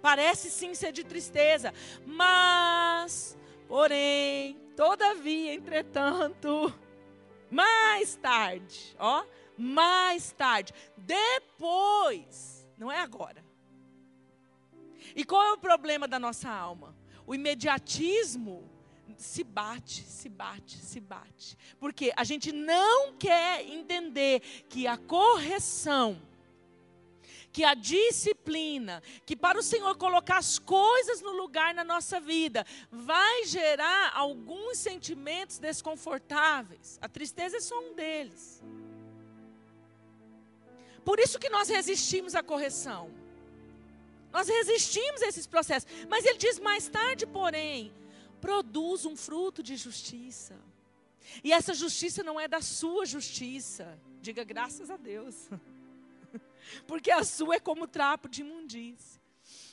parece 0.02 0.50
sim 0.50 0.76
ser 0.76 0.92
de 0.92 1.02
tristeza, 1.02 1.74
mas, 2.06 3.38
porém, 3.70 4.60
todavia, 4.76 5.54
entretanto, 5.54 6.78
mais 7.50 8.14
tarde, 8.18 8.94
ó, 9.00 9.24
mais 9.58 10.34
tarde, 10.34 10.74
depois, 10.98 12.68
não 12.78 12.92
é 12.92 13.00
agora. 13.00 13.46
E 15.16 15.24
qual 15.24 15.42
é 15.46 15.54
o 15.54 15.58
problema 15.58 16.06
da 16.06 16.20
nossa 16.20 16.50
alma? 16.50 16.94
O 17.26 17.34
imediatismo 17.34 18.70
se 19.18 19.44
bate, 19.44 20.04
se 20.04 20.30
bate, 20.30 20.78
se 20.78 21.00
bate. 21.00 21.58
Porque 21.80 22.12
a 22.16 22.24
gente 22.24 22.52
não 22.52 23.14
quer 23.14 23.66
entender 23.68 24.42
que 24.70 24.88
a 24.88 24.98
correção 24.98 26.20
que 27.54 27.64
a 27.64 27.76
disciplina, 27.76 29.02
que 29.28 29.36
para 29.36 29.60
o 29.60 29.64
Senhor 29.64 29.96
colocar 29.96 30.38
as 30.38 30.58
coisas 30.58 31.22
no 31.22 31.32
lugar 31.32 31.72
na 31.76 31.84
nossa 31.84 32.20
vida, 32.20 32.66
vai 32.92 33.46
gerar 33.46 34.12
alguns 34.16 34.80
sentimentos 34.80 35.60
desconfortáveis. 35.60 36.98
A 37.00 37.08
tristeza 37.08 37.58
é 37.58 37.62
só 37.62 37.80
um 37.80 37.94
deles. 37.94 38.62
Por 41.06 41.20
isso 41.20 41.38
que 41.38 41.50
nós 41.50 41.70
resistimos 41.70 42.34
à 42.34 42.42
correção. 42.42 43.12
Nós 44.32 44.48
resistimos 44.48 45.22
a 45.22 45.28
esses 45.28 45.46
processos. 45.46 45.88
Mas 46.10 46.26
ele 46.26 46.40
diz 46.40 46.58
mais 46.58 46.88
tarde, 46.88 47.28
porém, 47.28 47.94
produz 48.44 49.06
um 49.06 49.16
fruto 49.16 49.64
de 49.64 49.78
justiça. 49.78 50.60
E 51.42 51.54
essa 51.54 51.74
justiça 51.74 52.22
não 52.22 52.38
é 52.38 52.46
da 52.46 52.62
sua 52.62 53.06
justiça. 53.06 53.98
Diga 54.22 54.44
graças 54.44 54.90
a 54.90 54.98
Deus. 54.98 55.48
porque 56.86 57.10
a 57.10 57.24
sua 57.24 57.56
é 57.56 57.60
como 57.62 57.88
trapo 57.88 58.28
de 58.28 58.42
imundícia. 58.42 59.22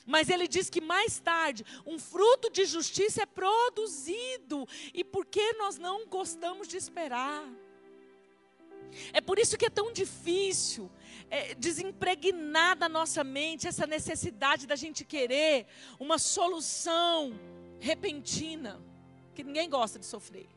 Mas 0.05 0.29
ele 0.29 0.47
diz 0.47 0.69
que 0.69 0.79
mais 0.79 1.19
tarde 1.19 1.65
um 1.85 1.99
fruto 1.99 2.49
de 2.49 2.63
justiça 2.63 3.23
é 3.23 3.25
produzido. 3.25 4.65
E 4.93 5.03
por 5.03 5.25
que 5.25 5.51
nós 5.55 5.77
não 5.77 6.07
gostamos 6.07 6.65
de 6.65 6.77
esperar? 6.77 7.45
É 9.11 9.19
por 9.19 9.37
isso 9.37 9.57
que 9.57 9.65
é 9.65 9.69
tão 9.69 9.91
difícil 9.91 10.89
é, 11.29 11.53
desempregnar 11.55 12.77
da 12.77 12.87
nossa 12.87 13.21
mente 13.21 13.67
essa 13.67 13.85
necessidade 13.85 14.65
da 14.65 14.77
gente 14.77 15.03
querer 15.03 15.67
uma 15.99 16.17
solução 16.17 17.37
repentina, 17.81 18.79
que 19.33 19.43
ninguém 19.43 19.69
gosta 19.69 19.97
de 19.99 20.05
sofrer. 20.05 20.47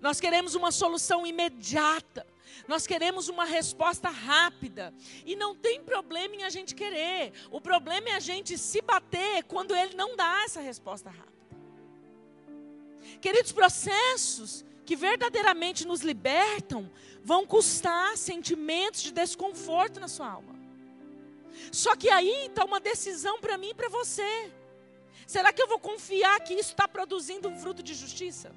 Nós 0.00 0.20
queremos 0.20 0.54
uma 0.54 0.70
solução 0.70 1.26
imediata. 1.26 2.26
Nós 2.66 2.86
queremos 2.86 3.28
uma 3.28 3.44
resposta 3.44 4.08
rápida. 4.08 4.92
E 5.24 5.36
não 5.36 5.54
tem 5.54 5.82
problema 5.82 6.34
em 6.36 6.42
a 6.42 6.50
gente 6.50 6.74
querer. 6.74 7.32
O 7.50 7.60
problema 7.60 8.08
é 8.10 8.14
a 8.14 8.20
gente 8.20 8.58
se 8.58 8.82
bater 8.82 9.44
quando 9.44 9.74
ele 9.74 9.94
não 9.94 10.16
dá 10.16 10.42
essa 10.44 10.60
resposta 10.60 11.08
rápida. 11.08 11.32
Queridos, 13.20 13.52
processos 13.52 14.64
que 14.84 14.96
verdadeiramente 14.96 15.86
nos 15.86 16.00
libertam 16.00 16.90
vão 17.22 17.46
custar 17.46 18.16
sentimentos 18.16 19.02
de 19.02 19.12
desconforto 19.12 20.00
na 20.00 20.08
sua 20.08 20.28
alma. 20.28 20.54
Só 21.70 21.94
que 21.94 22.10
aí 22.10 22.46
está 22.46 22.64
uma 22.64 22.80
decisão 22.80 23.40
para 23.40 23.56
mim 23.56 23.70
e 23.70 23.74
para 23.74 23.88
você. 23.88 24.52
Será 25.26 25.52
que 25.52 25.62
eu 25.62 25.68
vou 25.68 25.78
confiar 25.78 26.38
que 26.40 26.54
isso 26.54 26.70
está 26.70 26.86
produzindo 26.86 27.48
um 27.48 27.58
fruto 27.58 27.82
de 27.82 27.94
justiça? 27.94 28.54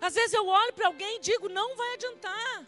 Às 0.00 0.14
vezes 0.14 0.34
eu 0.34 0.46
olho 0.46 0.72
para 0.72 0.86
alguém 0.86 1.16
e 1.16 1.20
digo: 1.20 1.48
não 1.48 1.76
vai 1.76 1.94
adiantar. 1.94 2.66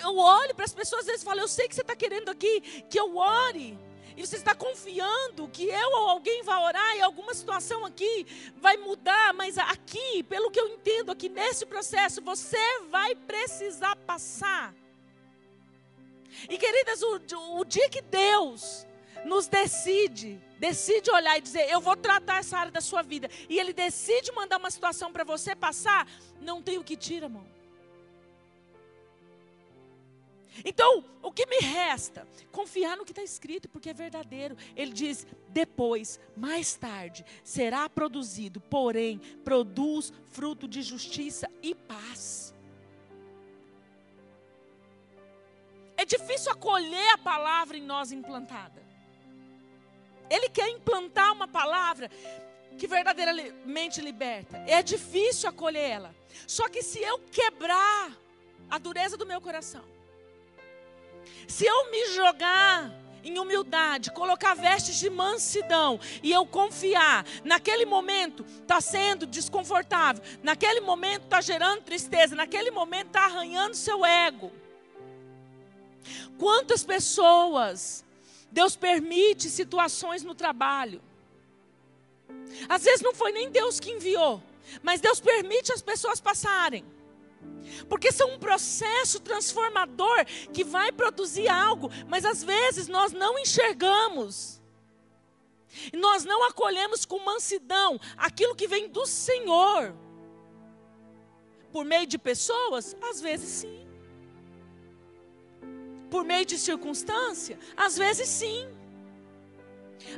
Eu 0.00 0.16
olho 0.16 0.54
para 0.54 0.64
as 0.64 0.74
pessoas 0.74 1.00
às 1.00 1.06
vezes 1.06 1.24
falo: 1.24 1.40
eu 1.40 1.48
sei 1.48 1.68
que 1.68 1.74
você 1.74 1.80
está 1.82 1.96
querendo 1.96 2.28
aqui 2.28 2.60
que 2.88 2.98
eu 2.98 3.16
ore. 3.16 3.78
E 4.14 4.26
você 4.26 4.36
está 4.36 4.54
confiando 4.54 5.48
que 5.48 5.64
eu 5.64 5.88
ou 5.92 6.08
alguém 6.10 6.42
vai 6.42 6.62
orar 6.62 6.96
e 6.96 7.00
alguma 7.00 7.32
situação 7.32 7.82
aqui 7.86 8.26
vai 8.56 8.76
mudar, 8.76 9.32
mas 9.32 9.56
aqui, 9.56 10.22
pelo 10.24 10.50
que 10.50 10.60
eu 10.60 10.68
entendo 10.68 11.10
aqui 11.10 11.30
nesse 11.30 11.64
processo, 11.64 12.20
você 12.20 12.80
vai 12.90 13.14
precisar 13.14 13.96
passar. 13.96 14.74
E 16.48 16.58
queridas, 16.58 17.02
o, 17.02 17.20
o 17.58 17.64
dia 17.64 17.88
que 17.88 18.00
Deus 18.00 18.86
nos 19.24 19.46
decide, 19.46 20.40
decide 20.58 21.10
olhar 21.10 21.38
e 21.38 21.40
dizer, 21.40 21.68
eu 21.68 21.80
vou 21.80 21.96
tratar 21.96 22.38
essa 22.38 22.58
área 22.58 22.72
da 22.72 22.80
sua 22.80 23.02
vida, 23.02 23.28
e 23.48 23.58
Ele 23.58 23.72
decide 23.72 24.32
mandar 24.32 24.58
uma 24.58 24.70
situação 24.70 25.12
para 25.12 25.24
você 25.24 25.54
passar, 25.54 26.08
não 26.40 26.62
tem 26.62 26.78
o 26.78 26.84
que 26.84 26.96
tira, 26.96 27.26
irmão. 27.26 27.46
Então, 30.64 31.04
o 31.22 31.32
que 31.32 31.46
me 31.46 31.58
resta? 31.58 32.28
Confiar 32.50 32.96
no 32.96 33.04
que 33.04 33.12
está 33.12 33.22
escrito, 33.22 33.68
porque 33.68 33.88
é 33.88 33.94
verdadeiro. 33.94 34.56
Ele 34.76 34.92
diz: 34.92 35.26
depois, 35.48 36.20
mais 36.36 36.74
tarde, 36.74 37.24
será 37.42 37.88
produzido, 37.88 38.60
porém, 38.60 39.18
produz 39.42 40.12
fruto 40.28 40.68
de 40.68 40.82
justiça 40.82 41.50
e 41.62 41.74
paz. 41.74 42.51
É 46.02 46.04
difícil 46.04 46.50
acolher 46.50 47.10
a 47.12 47.18
palavra 47.18 47.76
em 47.76 47.80
nós 47.80 48.10
implantada. 48.10 48.82
Ele 50.28 50.48
quer 50.48 50.68
implantar 50.68 51.32
uma 51.32 51.46
palavra 51.46 52.10
que 52.76 52.88
verdadeiramente 52.88 54.00
liberta. 54.00 54.56
É 54.66 54.82
difícil 54.82 55.48
acolher 55.48 55.90
ela. 55.90 56.14
Só 56.44 56.68
que 56.68 56.82
se 56.82 56.98
eu 56.98 57.20
quebrar 57.30 58.10
a 58.68 58.78
dureza 58.78 59.16
do 59.16 59.24
meu 59.24 59.40
coração, 59.40 59.84
se 61.46 61.64
eu 61.64 61.88
me 61.92 62.06
jogar 62.06 62.90
em 63.22 63.38
humildade, 63.38 64.10
colocar 64.10 64.54
vestes 64.54 64.96
de 64.96 65.08
mansidão 65.08 66.00
e 66.20 66.32
eu 66.32 66.44
confiar, 66.44 67.24
naquele 67.44 67.86
momento 67.86 68.44
está 68.60 68.80
sendo 68.80 69.24
desconfortável, 69.24 70.20
naquele 70.42 70.80
momento 70.80 71.26
está 71.26 71.40
gerando 71.40 71.82
tristeza, 71.82 72.34
naquele 72.34 72.72
momento 72.72 73.06
está 73.06 73.26
arranhando 73.26 73.76
seu 73.76 74.04
ego. 74.04 74.50
Quantas 76.38 76.84
pessoas 76.84 78.04
Deus 78.50 78.76
permite 78.76 79.48
situações 79.48 80.22
no 80.22 80.34
trabalho? 80.34 81.00
Às 82.68 82.84
vezes 82.84 83.00
não 83.00 83.14
foi 83.14 83.32
nem 83.32 83.50
Deus 83.50 83.80
que 83.80 83.90
enviou, 83.90 84.42
mas 84.82 85.00
Deus 85.00 85.20
permite 85.20 85.72
as 85.72 85.82
pessoas 85.82 86.20
passarem. 86.20 86.84
Porque 87.88 88.12
são 88.12 88.34
um 88.34 88.38
processo 88.38 89.20
transformador 89.20 90.24
que 90.52 90.64
vai 90.64 90.92
produzir 90.92 91.48
algo, 91.48 91.90
mas 92.08 92.24
às 92.24 92.42
vezes 92.42 92.88
nós 92.88 93.12
não 93.12 93.38
enxergamos. 93.38 94.60
Nós 95.92 96.24
não 96.24 96.44
acolhemos 96.44 97.04
com 97.04 97.18
mansidão 97.20 97.98
aquilo 98.16 98.54
que 98.54 98.68
vem 98.68 98.88
do 98.88 99.06
Senhor. 99.06 99.94
Por 101.72 101.84
meio 101.84 102.06
de 102.06 102.18
pessoas? 102.18 102.94
Às 103.00 103.20
vezes 103.20 103.48
sim. 103.48 103.91
Por 106.12 106.24
meio 106.24 106.44
de 106.44 106.58
circunstância? 106.58 107.58
Às 107.74 107.96
vezes 107.96 108.28
sim. 108.28 108.68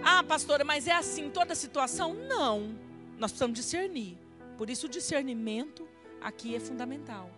Ah, 0.03 0.25
pastora, 0.25 0.65
mas 0.65 0.89
é 0.89 0.93
assim 0.93 1.31
toda 1.31 1.55
situação? 1.55 2.13
Não. 2.13 2.77
Nós 3.17 3.31
precisamos 3.31 3.57
discernir. 3.61 4.19
Por 4.59 4.69
isso 4.69 4.87
o 4.87 4.89
discernimento 4.89 5.89
aqui 6.21 6.57
é 6.57 6.59
fundamental. 6.59 7.31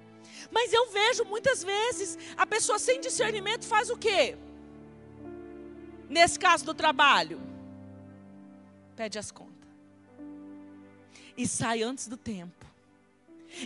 Mas 0.50 0.72
eu 0.72 0.90
vejo 0.90 1.24
muitas 1.24 1.62
vezes 1.62 2.18
a 2.34 2.46
pessoa 2.46 2.78
sem 2.78 2.98
discernimento 2.98 3.66
faz 3.66 3.90
o 3.90 3.96
quê? 3.96 4.38
Nesse 6.08 6.38
caso 6.38 6.64
do 6.64 6.72
trabalho, 6.72 7.38
pede 8.96 9.18
as 9.18 9.30
contas. 9.30 9.68
E 11.36 11.46
sai 11.46 11.82
antes 11.82 12.08
do 12.08 12.16
tempo. 12.16 12.65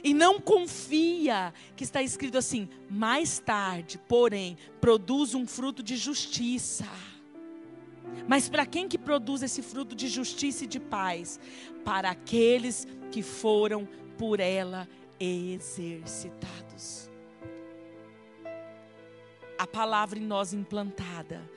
E 0.02 0.14
não 0.14 0.40
confia 0.40 1.52
que 1.76 1.84
está 1.84 2.02
escrito 2.02 2.38
assim: 2.38 2.68
mais 2.88 3.38
tarde, 3.38 3.98
porém, 4.08 4.56
produz 4.80 5.34
um 5.34 5.46
fruto 5.46 5.82
de 5.82 5.96
justiça. 5.96 6.86
Mas 8.26 8.48
para 8.48 8.66
quem 8.66 8.88
que 8.88 8.98
produz 8.98 9.42
esse 9.42 9.62
fruto 9.62 9.94
de 9.94 10.08
justiça 10.08 10.64
e 10.64 10.66
de 10.66 10.80
paz? 10.80 11.38
Para 11.84 12.10
aqueles 12.10 12.86
que 13.10 13.22
foram 13.22 13.88
por 14.18 14.40
ela 14.40 14.88
exercitados. 15.18 17.10
A 19.58 19.66
palavra 19.66 20.18
em 20.18 20.22
nós 20.22 20.54
implantada 20.54 21.48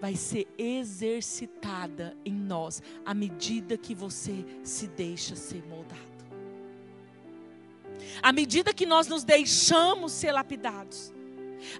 vai 0.00 0.14
ser 0.14 0.46
exercitada 0.56 2.16
em 2.24 2.32
nós 2.32 2.80
à 3.04 3.12
medida 3.12 3.76
que 3.76 3.94
você 3.94 4.44
se 4.62 4.86
deixa 4.86 5.34
ser 5.34 5.64
moldado. 5.66 6.07
À 8.22 8.32
medida 8.32 8.72
que 8.72 8.86
nós 8.86 9.06
nos 9.06 9.24
deixamos 9.24 10.12
ser 10.12 10.32
lapidados. 10.32 11.12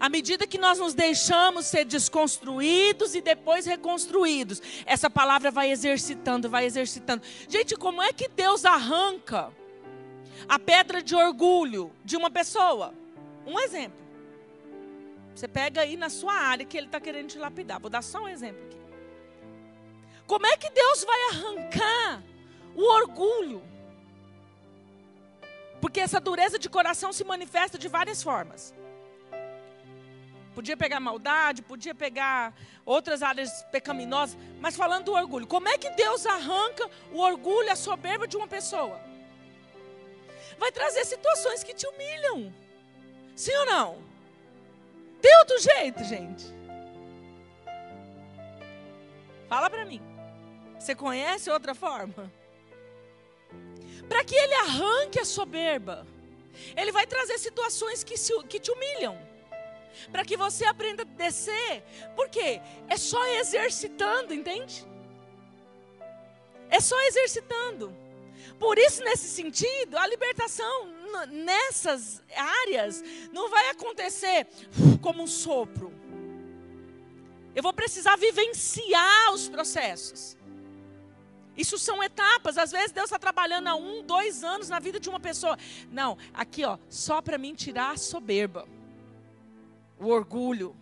À 0.01 0.09
medida 0.09 0.47
que 0.47 0.59
nós 0.59 0.79
nos 0.79 0.93
deixamos 0.93 1.67
ser 1.67 1.85
desconstruídos 1.85 3.15
e 3.15 3.21
depois 3.21 3.65
reconstruídos, 3.65 4.61
essa 4.85 5.09
palavra 5.09 5.51
vai 5.51 5.71
exercitando, 5.71 6.51
vai 6.51 6.65
exercitando. 6.65 7.23
Gente, 7.49 7.77
como 7.77 8.03
é 8.03 8.13
que 8.13 8.29
Deus 8.29 8.65
arranca 8.65 9.53
a 10.47 10.59
pedra 10.59 11.03
de 11.03 11.15
orgulho 11.15 11.91
de 12.05 12.17
uma 12.17 12.31
pessoa. 12.31 12.95
Um 13.47 13.59
exemplo. 13.61 13.99
Você 15.35 15.49
pega 15.49 15.83
aí 15.83 15.97
na 15.97 16.11
sua 16.11 16.35
área 16.35 16.67
que 16.67 16.77
ele 16.77 16.87
está 16.87 17.01
querendo 17.01 17.29
te 17.29 17.39
lapidar. 17.39 17.81
Vou 17.81 17.91
dar 17.91 18.03
só 18.03 18.23
um 18.23 18.29
exemplo 18.29 18.63
aqui. 18.67 18.77
Como 20.27 20.47
é 20.47 20.57
que 20.57 20.69
Deus 20.71 21.05
vai 21.05 21.21
arrancar 21.31 22.23
o 22.75 22.83
orgulho? 22.83 23.63
Porque 25.81 26.01
essa 26.01 26.21
dureza 26.21 26.59
de 26.59 26.69
coração 26.69 27.13
se 27.13 27.25
manifesta 27.25 27.79
de 27.79 27.89
várias 27.89 28.23
formas. 28.23 28.75
Podia 30.55 30.77
pegar 30.77 30.99
maldade, 30.99 31.63
podia 31.63 31.95
pegar 31.95 32.53
outras 32.85 33.23
áreas 33.23 33.63
pecaminosas, 33.71 34.37
mas 34.61 34.77
falando 34.77 35.05
do 35.05 35.13
orgulho, 35.13 35.47
como 35.47 35.69
é 35.69 35.79
que 35.79 35.91
Deus 35.91 36.27
arranca 36.27 36.91
o 37.13 37.21
orgulho, 37.21 37.71
a 37.71 37.77
soberba 37.77 38.27
de 38.27 38.37
uma 38.37 38.49
pessoa? 38.49 39.09
vai 40.59 40.73
trazer 40.73 41.05
situações 41.05 41.63
que 41.63 41.73
te 41.73 41.87
humilham. 41.87 42.53
Sim 43.35 43.55
ou 43.57 43.67
não? 43.67 43.99
Tem 45.23 45.37
outro 45.39 45.59
jeito, 45.61 46.05
gente? 46.05 46.45
Fala 49.49 49.71
para 49.71 49.85
mim. 49.85 50.03
Você 50.79 50.95
conhece 50.95 51.51
outra 51.51 51.75
forma? 51.75 52.31
Para 54.09 54.25
que 54.25 54.35
ele 54.35 54.55
arranque 54.55 55.21
a 55.21 55.25
soberba, 55.25 56.07
ele 56.77 56.93
vai 56.93 57.07
trazer 57.07 57.39
situações 57.39 58.03
que, 58.03 58.17
se, 58.17 58.33
que 58.45 58.59
te 58.59 58.71
humilham. 58.71 59.19
Para 60.11 60.25
que 60.25 60.37
você 60.37 60.65
aprenda 60.65 61.03
a 61.03 61.05
descer. 61.05 61.83
Por 62.15 62.29
quê? 62.29 62.61
É 62.89 62.97
só 62.97 63.25
exercitando, 63.27 64.33
entende? 64.33 64.87
É 66.71 66.81
só 66.81 66.99
exercitando. 67.03 67.95
Por 68.59 68.79
isso, 68.79 69.03
nesse 69.03 69.29
sentido, 69.29 69.97
a 69.97 70.07
libertação 70.07 70.99
nessas 71.29 72.23
áreas 72.35 73.03
não 73.33 73.49
vai 73.49 73.71
acontecer 73.71 74.47
como 75.01 75.23
um 75.23 75.27
sopro. 75.27 75.93
Eu 77.55 77.63
vou 77.63 77.73
precisar 77.73 78.17
vivenciar 78.17 79.33
os 79.33 79.49
processos. 79.49 80.38
Isso 81.59 81.77
são 81.77 82.03
etapas. 82.03 82.57
Às 82.57 82.71
vezes 82.71 82.93
Deus 82.93 83.07
está 83.07 83.19
trabalhando 83.19 83.67
há 83.67 83.75
um, 83.75 84.03
dois 84.03 84.45
anos 84.45 84.69
na 84.69 84.79
vida 84.79 85.01
de 85.01 85.09
uma 85.09 85.19
pessoa. 85.19 85.59
Não, 85.91 86.17
aqui 86.33 86.65
ó, 86.65 86.79
só 86.89 87.21
para 87.21 87.37
mim 87.37 87.53
tirar 87.53 87.91
a 87.91 87.97
soberba, 87.97 88.67
o 89.99 90.07
orgulho, 90.07 90.77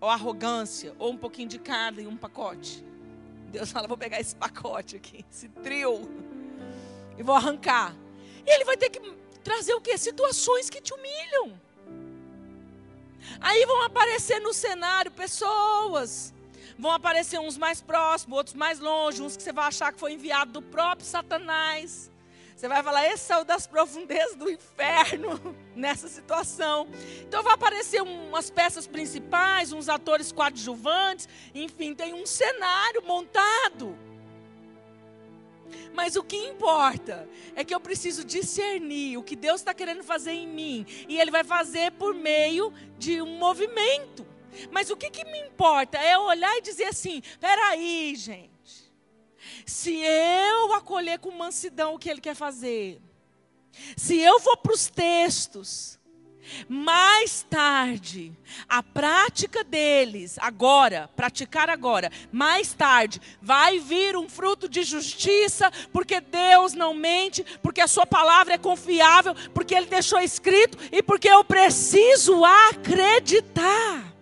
ou 0.00 0.08
a 0.08 0.14
arrogância, 0.14 0.94
ou 0.98 1.12
um 1.12 1.16
pouquinho 1.18 1.48
de 1.48 1.58
cada 1.58 2.00
em 2.00 2.06
um 2.06 2.16
pacote. 2.16 2.82
Deus 3.50 3.70
fala, 3.70 3.86
vou 3.86 3.98
pegar 3.98 4.18
esse 4.18 4.34
pacote 4.34 4.96
aqui, 4.96 5.24
esse 5.30 5.48
trio 5.48 6.08
e 7.18 7.22
vou 7.22 7.34
arrancar. 7.34 7.94
E 8.46 8.50
ele 8.50 8.64
vai 8.64 8.76
ter 8.76 8.88
que 8.88 9.00
trazer 9.44 9.74
o 9.74 9.80
quê? 9.80 9.98
Situações 9.98 10.70
que 10.70 10.80
te 10.80 10.94
humilham. 10.94 11.60
Aí 13.40 13.66
vão 13.66 13.82
aparecer 13.82 14.40
no 14.40 14.52
cenário 14.54 15.10
pessoas. 15.10 16.32
Vão 16.78 16.90
aparecer 16.90 17.38
uns 17.38 17.56
mais 17.56 17.80
próximos, 17.80 18.36
outros 18.36 18.54
mais 18.54 18.78
longe, 18.78 19.22
uns 19.22 19.36
que 19.36 19.42
você 19.42 19.52
vai 19.52 19.66
achar 19.66 19.92
que 19.92 19.98
foi 19.98 20.12
enviado 20.12 20.52
do 20.52 20.62
próprio 20.62 21.06
Satanás. 21.06 22.10
Você 22.56 22.68
vai 22.68 22.82
falar, 22.82 23.06
esse 23.06 23.34
o 23.34 23.44
das 23.44 23.66
profundezas 23.68 24.34
do 24.34 24.50
inferno 24.50 25.38
nessa 25.76 26.08
situação. 26.08 26.88
Então 27.20 27.42
vai 27.42 27.52
aparecer 27.52 28.02
umas 28.02 28.50
peças 28.50 28.86
principais, 28.86 29.72
uns 29.72 29.88
atores 29.88 30.32
coadjuvantes, 30.32 31.28
enfim, 31.54 31.94
tem 31.94 32.14
um 32.14 32.24
cenário 32.24 33.02
montado. 33.04 33.96
Mas 35.92 36.16
o 36.16 36.22
que 36.22 36.36
importa 36.36 37.28
é 37.54 37.64
que 37.64 37.74
eu 37.74 37.80
preciso 37.80 38.24
discernir 38.24 39.18
o 39.18 39.22
que 39.22 39.36
Deus 39.36 39.60
está 39.60 39.74
querendo 39.74 40.02
fazer 40.02 40.32
em 40.32 40.46
mim. 40.46 40.86
E 41.08 41.18
Ele 41.18 41.30
vai 41.30 41.44
fazer 41.44 41.92
por 41.92 42.14
meio 42.14 42.72
de 42.98 43.20
um 43.20 43.38
movimento. 43.38 44.26
Mas 44.70 44.90
o 44.90 44.96
que, 44.96 45.10
que 45.10 45.24
me 45.24 45.40
importa 45.40 45.98
é 45.98 46.18
olhar 46.18 46.56
e 46.56 46.62
dizer 46.62 46.84
assim: 46.84 47.22
peraí, 47.40 48.14
gente. 48.16 48.56
Se 49.64 49.94
eu 49.94 50.74
acolher 50.74 51.18
com 51.18 51.30
mansidão 51.30 51.94
o 51.94 51.98
que 51.98 52.08
Ele 52.08 52.20
quer 52.20 52.34
fazer, 52.34 53.00
se 53.96 54.18
eu 54.18 54.40
for 54.40 54.56
para 54.56 54.72
os 54.72 54.88
textos, 54.88 55.98
mais 56.68 57.42
tarde, 57.42 58.32
a 58.68 58.82
prática 58.82 59.64
deles, 59.64 60.38
agora, 60.40 61.10
praticar 61.16 61.68
agora, 61.68 62.10
mais 62.30 62.72
tarde, 62.72 63.20
vai 63.42 63.78
vir 63.78 64.16
um 64.16 64.28
fruto 64.28 64.68
de 64.68 64.82
justiça, 64.82 65.70
porque 65.92 66.20
Deus 66.20 66.72
não 66.72 66.94
mente, 66.94 67.44
porque 67.62 67.80
a 67.80 67.88
Sua 67.88 68.06
palavra 68.06 68.54
é 68.54 68.58
confiável, 68.58 69.34
porque 69.52 69.74
Ele 69.74 69.86
deixou 69.86 70.20
escrito 70.20 70.78
e 70.92 71.02
porque 71.02 71.28
eu 71.28 71.44
preciso 71.44 72.44
acreditar. 72.44 74.15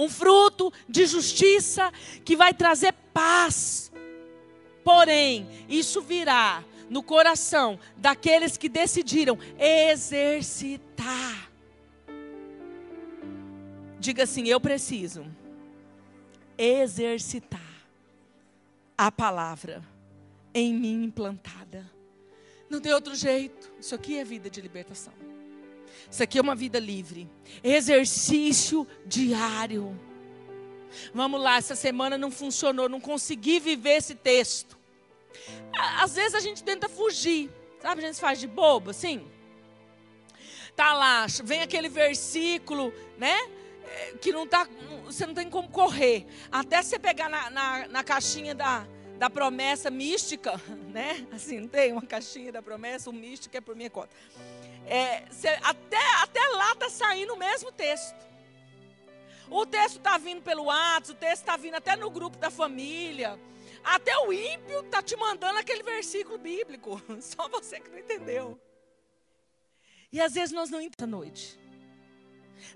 Um 0.00 0.08
fruto 0.08 0.72
de 0.88 1.04
justiça 1.06 1.92
que 2.24 2.36
vai 2.36 2.54
trazer 2.54 2.94
paz. 3.12 3.92
Porém, 4.82 5.46
isso 5.68 6.00
virá 6.00 6.64
no 6.88 7.02
coração 7.02 7.78
daqueles 7.96 8.56
que 8.56 8.68
decidiram 8.68 9.38
exercitar. 9.58 11.50
Diga 13.98 14.24
assim: 14.24 14.48
eu 14.48 14.60
preciso 14.60 15.26
exercitar 16.56 17.60
a 18.96 19.12
palavra 19.12 19.82
em 20.54 20.74
mim 20.74 21.04
implantada. 21.04 21.90
Não 22.68 22.80
tem 22.80 22.92
outro 22.92 23.14
jeito. 23.14 23.70
Isso 23.78 23.94
aqui 23.94 24.18
é 24.18 24.24
vida 24.24 24.48
de 24.48 24.60
libertação. 24.60 25.12
Isso 26.10 26.22
aqui 26.22 26.38
é 26.38 26.40
uma 26.40 26.54
vida 26.54 26.78
livre. 26.78 27.28
Exercício 27.62 28.86
diário. 29.06 29.98
Vamos 31.14 31.40
lá, 31.40 31.56
essa 31.56 31.76
semana 31.76 32.18
não 32.18 32.30
funcionou, 32.30 32.88
não 32.88 33.00
consegui 33.00 33.60
viver 33.60 33.96
esse 33.96 34.14
texto. 34.14 34.78
Às 35.72 36.14
vezes 36.14 36.34
a 36.34 36.40
gente 36.40 36.62
tenta 36.62 36.88
fugir, 36.88 37.50
sabe? 37.80 38.02
A 38.02 38.06
gente 38.06 38.20
faz 38.20 38.40
de 38.40 38.46
bobo, 38.46 38.90
assim. 38.90 39.24
Tá 40.74 40.92
lá, 40.92 41.26
vem 41.44 41.62
aquele 41.62 41.88
versículo, 41.88 42.92
né? 43.18 43.36
É, 43.84 44.12
que 44.20 44.32
não 44.32 44.46
tá, 44.46 44.68
você 45.04 45.26
não 45.26 45.34
tem 45.34 45.50
como 45.50 45.68
correr. 45.68 46.26
Até 46.50 46.82
você 46.82 46.98
pegar 46.98 47.28
na, 47.28 47.50
na, 47.50 47.88
na 47.88 48.04
caixinha 48.04 48.54
da, 48.54 48.86
da 49.18 49.28
promessa 49.28 49.90
mística, 49.90 50.60
né? 50.90 51.26
Assim, 51.32 51.60
não 51.60 51.68
tem 51.68 51.92
uma 51.92 52.02
caixinha 52.02 52.52
da 52.52 52.62
promessa, 52.62 53.10
o 53.10 53.12
místico 53.12 53.56
é 53.56 53.60
por 53.60 53.76
minha 53.76 53.90
conta. 53.90 54.10
É, 54.86 55.24
até, 55.62 55.98
até 56.22 56.48
lá 56.48 56.74
tá 56.74 56.88
saindo 56.88 57.34
o 57.34 57.38
mesmo 57.38 57.70
texto. 57.70 58.30
O 59.50 59.66
texto 59.66 59.96
está 59.96 60.16
vindo 60.16 60.42
pelo 60.42 60.70
ato, 60.70 61.12
o 61.12 61.14
texto 61.14 61.42
está 61.42 61.56
vindo 61.56 61.74
até 61.74 61.96
no 61.96 62.10
grupo 62.10 62.38
da 62.38 62.50
família. 62.50 63.38
Até 63.82 64.16
o 64.18 64.32
ímpio 64.32 64.80
está 64.80 65.02
te 65.02 65.16
mandando 65.16 65.58
aquele 65.58 65.82
versículo 65.82 66.38
bíblico. 66.38 67.02
Só 67.20 67.48
você 67.48 67.80
que 67.80 67.90
não 67.90 67.98
entendeu. 67.98 68.60
E 70.12 70.20
às 70.20 70.34
vezes 70.34 70.52
nós 70.52 70.70
não 70.70 70.80
entendemos 70.80 71.02
à 71.02 71.06
noite. 71.06 71.60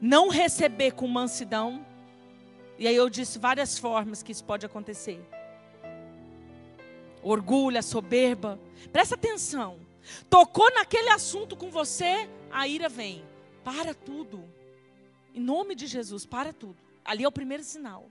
Não 0.00 0.28
receber 0.28 0.92
com 0.92 1.06
mansidão. 1.06 1.86
E 2.78 2.88
aí 2.88 2.96
eu 2.96 3.08
disse 3.08 3.38
várias 3.38 3.78
formas 3.78 4.22
que 4.22 4.32
isso 4.32 4.44
pode 4.44 4.66
acontecer. 4.66 5.20
Orgulho, 7.22 7.80
soberba. 7.82 8.58
Presta 8.92 9.14
atenção. 9.14 9.83
Tocou 10.28 10.72
naquele 10.74 11.08
assunto 11.10 11.56
com 11.56 11.70
você, 11.70 12.28
a 12.50 12.66
ira 12.68 12.88
vem. 12.88 13.24
Para 13.62 13.94
tudo. 13.94 14.44
Em 15.34 15.40
nome 15.40 15.74
de 15.74 15.86
Jesus, 15.86 16.26
para 16.26 16.52
tudo. 16.52 16.76
Ali 17.04 17.24
é 17.24 17.28
o 17.28 17.32
primeiro 17.32 17.62
sinal. 17.62 18.10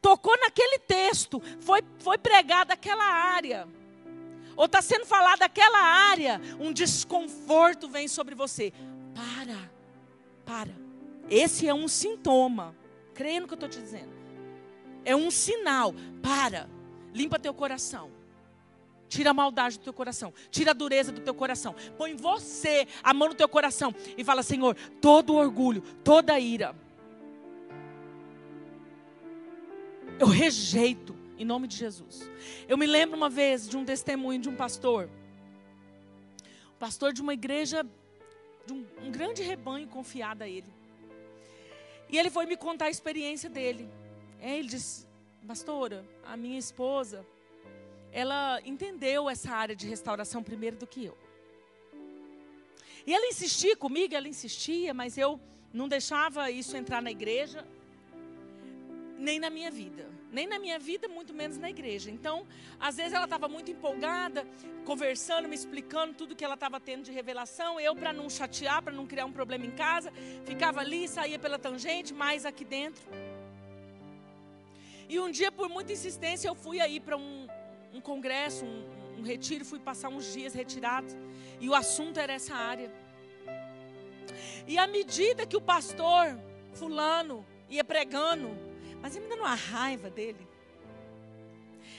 Tocou 0.00 0.36
naquele 0.38 0.78
texto, 0.78 1.40
foi, 1.60 1.82
foi 1.98 2.18
pregada 2.18 2.74
aquela 2.74 3.04
área. 3.04 3.68
Ou 4.56 4.64
está 4.64 4.80
sendo 4.80 5.04
falada 5.04 5.44
aquela 5.44 5.78
área, 5.78 6.40
um 6.58 6.72
desconforto 6.72 7.88
vem 7.88 8.08
sobre 8.08 8.34
você. 8.34 8.72
Para, 9.14 9.70
para. 10.44 10.74
Esse 11.28 11.68
é 11.68 11.74
um 11.74 11.88
sintoma. 11.88 12.74
Creia 13.14 13.40
no 13.40 13.46
que 13.46 13.52
eu 13.52 13.56
estou 13.56 13.68
te 13.68 13.78
dizendo. 13.78 14.14
É 15.04 15.14
um 15.14 15.30
sinal. 15.30 15.94
Para. 16.22 16.68
Limpa 17.12 17.38
teu 17.38 17.52
coração. 17.52 18.10
Tira 19.08 19.30
a 19.30 19.34
maldade 19.34 19.78
do 19.78 19.84
teu 19.84 19.92
coração. 19.92 20.32
Tira 20.50 20.72
a 20.72 20.74
dureza 20.74 21.12
do 21.12 21.20
teu 21.20 21.34
coração. 21.34 21.74
Põe 21.96 22.14
você 22.14 22.86
a 23.02 23.14
mão 23.14 23.28
no 23.28 23.34
teu 23.34 23.48
coração 23.48 23.94
e 24.16 24.24
fala: 24.24 24.42
Senhor, 24.42 24.76
todo 25.00 25.34
orgulho, 25.34 25.82
toda 26.02 26.38
ira 26.38 26.74
Eu 30.18 30.28
rejeito 30.28 31.14
em 31.38 31.44
nome 31.44 31.68
de 31.68 31.76
Jesus. 31.76 32.30
Eu 32.66 32.78
me 32.78 32.86
lembro 32.86 33.16
uma 33.16 33.28
vez 33.28 33.68
de 33.68 33.76
um 33.76 33.84
testemunho 33.84 34.40
de 34.40 34.48
um 34.48 34.56
pastor, 34.56 35.10
um 36.74 36.78
pastor 36.78 37.12
de 37.12 37.20
uma 37.20 37.34
igreja, 37.34 37.86
de 38.64 38.72
um, 38.72 38.86
um 39.02 39.10
grande 39.10 39.42
rebanho 39.42 39.86
confiado 39.88 40.42
a 40.42 40.48
ele. 40.48 40.72
E 42.08 42.18
ele 42.18 42.30
foi 42.30 42.46
me 42.46 42.56
contar 42.56 42.86
a 42.86 42.90
experiência 42.90 43.50
dele. 43.50 43.90
É, 44.40 44.58
ele 44.58 44.68
disse, 44.68 45.06
pastora, 45.46 46.02
a 46.24 46.34
minha 46.34 46.58
esposa, 46.58 47.26
ela 48.12 48.60
entendeu 48.64 49.28
essa 49.28 49.50
área 49.52 49.76
de 49.76 49.86
restauração 49.86 50.42
primeiro 50.42 50.76
do 50.76 50.86
que 50.86 51.04
eu. 51.04 51.16
E 53.06 53.14
ela 53.14 53.26
insistia 53.26 53.76
comigo, 53.76 54.14
ela 54.14 54.28
insistia, 54.28 54.92
mas 54.92 55.16
eu 55.16 55.40
não 55.72 55.86
deixava 55.88 56.50
isso 56.50 56.76
entrar 56.76 57.00
na 57.00 57.10
igreja 57.10 57.66
nem 59.18 59.38
na 59.38 59.50
minha 59.50 59.70
vida. 59.70 60.06
Nem 60.30 60.46
na 60.46 60.58
minha 60.58 60.78
vida, 60.78 61.08
muito 61.08 61.32
menos 61.32 61.56
na 61.56 61.70
igreja. 61.70 62.10
Então, 62.10 62.46
às 62.78 62.96
vezes 62.96 63.12
ela 63.12 63.24
estava 63.24 63.48
muito 63.48 63.70
empolgada, 63.70 64.46
conversando, 64.84 65.48
me 65.48 65.54
explicando 65.54 66.14
tudo 66.14 66.34
que 66.34 66.44
ela 66.44 66.54
estava 66.54 66.78
tendo 66.80 67.04
de 67.04 67.12
revelação. 67.12 67.80
Eu, 67.80 67.94
para 67.94 68.12
não 68.12 68.28
chatear, 68.28 68.82
para 68.82 68.92
não 68.92 69.06
criar 69.06 69.24
um 69.24 69.32
problema 69.32 69.64
em 69.64 69.70
casa, 69.70 70.12
ficava 70.44 70.80
ali, 70.80 71.08
saía 71.08 71.38
pela 71.38 71.58
tangente, 71.58 72.12
mais 72.12 72.44
aqui 72.44 72.64
dentro. 72.64 73.02
E 75.08 75.18
um 75.20 75.30
dia, 75.30 75.52
por 75.52 75.68
muita 75.68 75.92
insistência, 75.92 76.48
eu 76.48 76.54
fui 76.54 76.80
aí 76.80 76.98
para 76.98 77.16
um, 77.16 77.46
um, 77.96 78.00
congresso, 78.00 78.64
um, 78.64 79.18
um 79.18 79.22
retiro, 79.22 79.64
fui 79.64 79.78
passar 79.78 80.08
uns 80.08 80.32
dias 80.32 80.54
retirados. 80.54 81.16
E 81.60 81.68
o 81.68 81.74
assunto 81.74 82.18
era 82.18 82.32
essa 82.32 82.54
área. 82.54 82.92
E 84.66 84.78
à 84.78 84.86
medida 84.86 85.46
que 85.46 85.56
o 85.56 85.60
pastor, 85.60 86.38
fulano, 86.74 87.46
ia 87.68 87.84
pregando, 87.84 88.50
mas 89.00 89.14
ia 89.14 89.20
me 89.20 89.28
dando 89.28 89.40
uma 89.40 89.54
raiva 89.54 90.10
dele. 90.10 90.46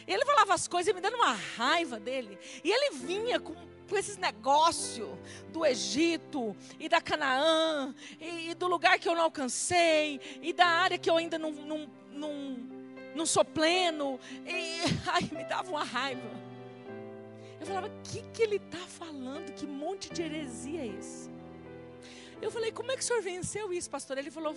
Ele 0.08 0.24
falava 0.26 0.54
as 0.54 0.68
coisas, 0.68 0.88
ia 0.88 0.94
me 0.94 1.02
dando 1.02 1.16
uma 1.16 1.34
raiva 1.34 2.00
dele. 2.00 2.38
E 2.64 2.72
ele 2.72 2.92
vinha 2.96 3.40
com, 3.40 3.56
com 3.90 3.98
esses 3.98 4.18
negócios 4.18 5.10
do 5.52 5.66
Egito 5.66 6.56
e 6.80 6.88
da 6.88 7.02
Canaã, 7.02 7.94
e, 8.20 8.52
e, 8.52 8.54
do 8.54 8.68
lugar 8.68 9.00
que 9.00 9.10
eu 9.10 9.16
não 9.16 9.24
alcancei, 9.24 10.22
e 10.42 10.54
da 10.54 10.66
área 10.66 10.98
que 10.98 11.10
eu 11.10 11.18
ainda 11.18 11.38
não, 11.38 11.52
não, 11.52 11.90
não, 12.12 12.58
não 13.18 13.26
sou 13.26 13.44
pleno. 13.44 14.20
E 14.46 14.80
ai, 15.12 15.24
me 15.32 15.44
dava 15.44 15.70
uma 15.70 15.84
raiva. 15.84 16.30
Eu 17.60 17.66
falava, 17.66 17.88
o 17.88 18.02
que, 18.04 18.22
que 18.34 18.44
ele 18.44 18.58
está 18.58 18.78
falando? 18.78 19.54
Que 19.54 19.66
monte 19.66 20.14
de 20.14 20.22
heresia 20.22 20.82
é 20.82 20.88
esse? 20.88 21.30
Eu 22.42 22.52
falei, 22.52 22.72
como 22.72 22.92
é 22.92 22.96
que 22.96 23.02
o 23.02 23.06
senhor 23.06 23.22
venceu 23.22 23.74
isso, 23.74 23.90
pastor? 23.90 24.18
Ele 24.18 24.30
falou, 24.30 24.56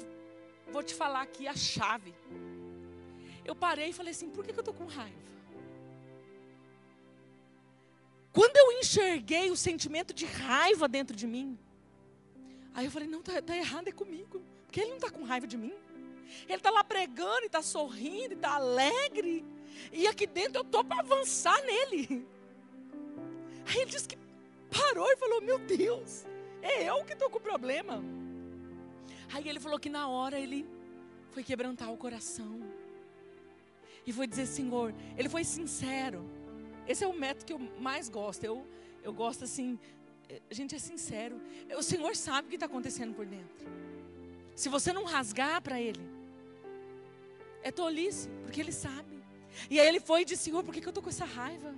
vou 0.71 0.83
te 0.83 0.95
falar 0.95 1.23
aqui 1.23 1.49
a 1.49 1.57
chave. 1.57 2.15
Eu 3.45 3.55
parei 3.55 3.89
e 3.89 3.93
falei 3.93 4.13
assim: 4.13 4.31
por 4.31 4.45
que, 4.45 4.53
que 4.53 4.59
eu 4.59 4.63
estou 4.63 4.75
com 4.75 4.87
raiva? 4.87 5.31
Quando 8.33 8.57
eu 8.57 8.79
enxerguei 8.79 9.51
o 9.51 9.57
sentimento 9.57 10.15
de 10.15 10.25
raiva 10.25 10.87
dentro 10.87 11.17
de 11.17 11.27
mim, 11.27 11.59
aí 12.75 12.85
eu 12.85 12.91
falei: 12.91 13.09
não, 13.09 13.21
está 13.21 13.41
tá 13.43 13.57
errado, 13.57 13.89
é 13.89 13.93
comigo. 13.93 14.43
Porque 14.67 14.81
ele 14.81 14.91
não 14.91 14.97
está 14.99 15.11
com 15.11 15.25
raiva 15.25 15.47
de 15.47 15.57
mim. 15.57 15.75
Ele 16.47 16.57
está 16.57 16.71
lá 16.71 16.83
pregando, 16.85 17.43
e 17.43 17.47
está 17.47 17.63
sorrindo, 17.63 18.35
e 18.35 18.37
está 18.37 18.55
alegre. 18.55 19.45
E 19.93 20.07
aqui 20.07 20.27
dentro 20.27 20.59
eu 20.59 20.63
estou 20.63 20.85
para 20.85 21.01
avançar 21.01 21.61
nele. 21.63 22.27
Aí 23.67 23.77
ele 23.77 23.91
disse 23.91 24.09
que 24.09 24.19
parou 24.71 25.11
e 25.11 25.17
falou: 25.17 25.41
Meu 25.41 25.59
Deus, 25.59 26.25
é 26.63 26.85
eu 26.89 27.05
que 27.05 27.13
estou 27.13 27.31
com 27.31 27.41
problema. 27.41 28.03
Aí 29.33 29.49
ele 29.49 29.61
falou 29.61 29.79
que 29.79 29.89
na 29.89 30.09
hora 30.09 30.39
ele 30.39 30.69
foi 31.31 31.43
quebrantar 31.43 31.93
o 31.93 31.97
coração. 31.97 32.61
E 34.07 34.13
foi 34.13 34.27
dizer: 34.27 34.47
Senhor, 34.47 34.95
ele 35.17 35.29
foi 35.29 35.45
sincero. 35.45 36.25
Esse 36.87 37.05
é 37.05 37.07
o 37.07 37.13
método 37.13 37.45
que 37.45 37.53
eu 37.53 37.59
mais 37.81 38.09
gosto. 38.09 38.45
Eu, 38.45 38.67
eu 39.03 39.13
gosto 39.13 39.45
assim, 39.45 39.79
a 40.51 40.55
gente 40.55 40.75
é 40.75 40.79
sincero. 40.79 41.41
O 41.77 41.83
Senhor 41.83 42.17
sabe 42.17 42.47
o 42.47 42.51
que 42.51 42.57
está 42.57 42.67
acontecendo 42.67 43.15
por 43.15 43.27
dentro. 43.27 43.67
Se 44.55 44.69
você 44.69 44.93
não 44.93 45.05
rasgar 45.05 45.63
para 45.63 45.81
Ele, 45.81 46.01
é 47.63 47.71
tolice, 47.71 48.29
porque 48.45 48.61
Ele 48.61 48.73
sabe. 48.73 49.21
E 49.69 49.81
aí 49.81 49.87
ele 49.87 50.01
foi 50.01 50.23
e 50.23 50.25
disse: 50.25 50.45
Senhor, 50.45 50.63
por 50.63 50.73
que, 50.73 50.85
eu 50.85 50.91
estou 50.91 51.03
com 51.03 51.11
essa 51.11 51.25
raiva? 51.25 51.75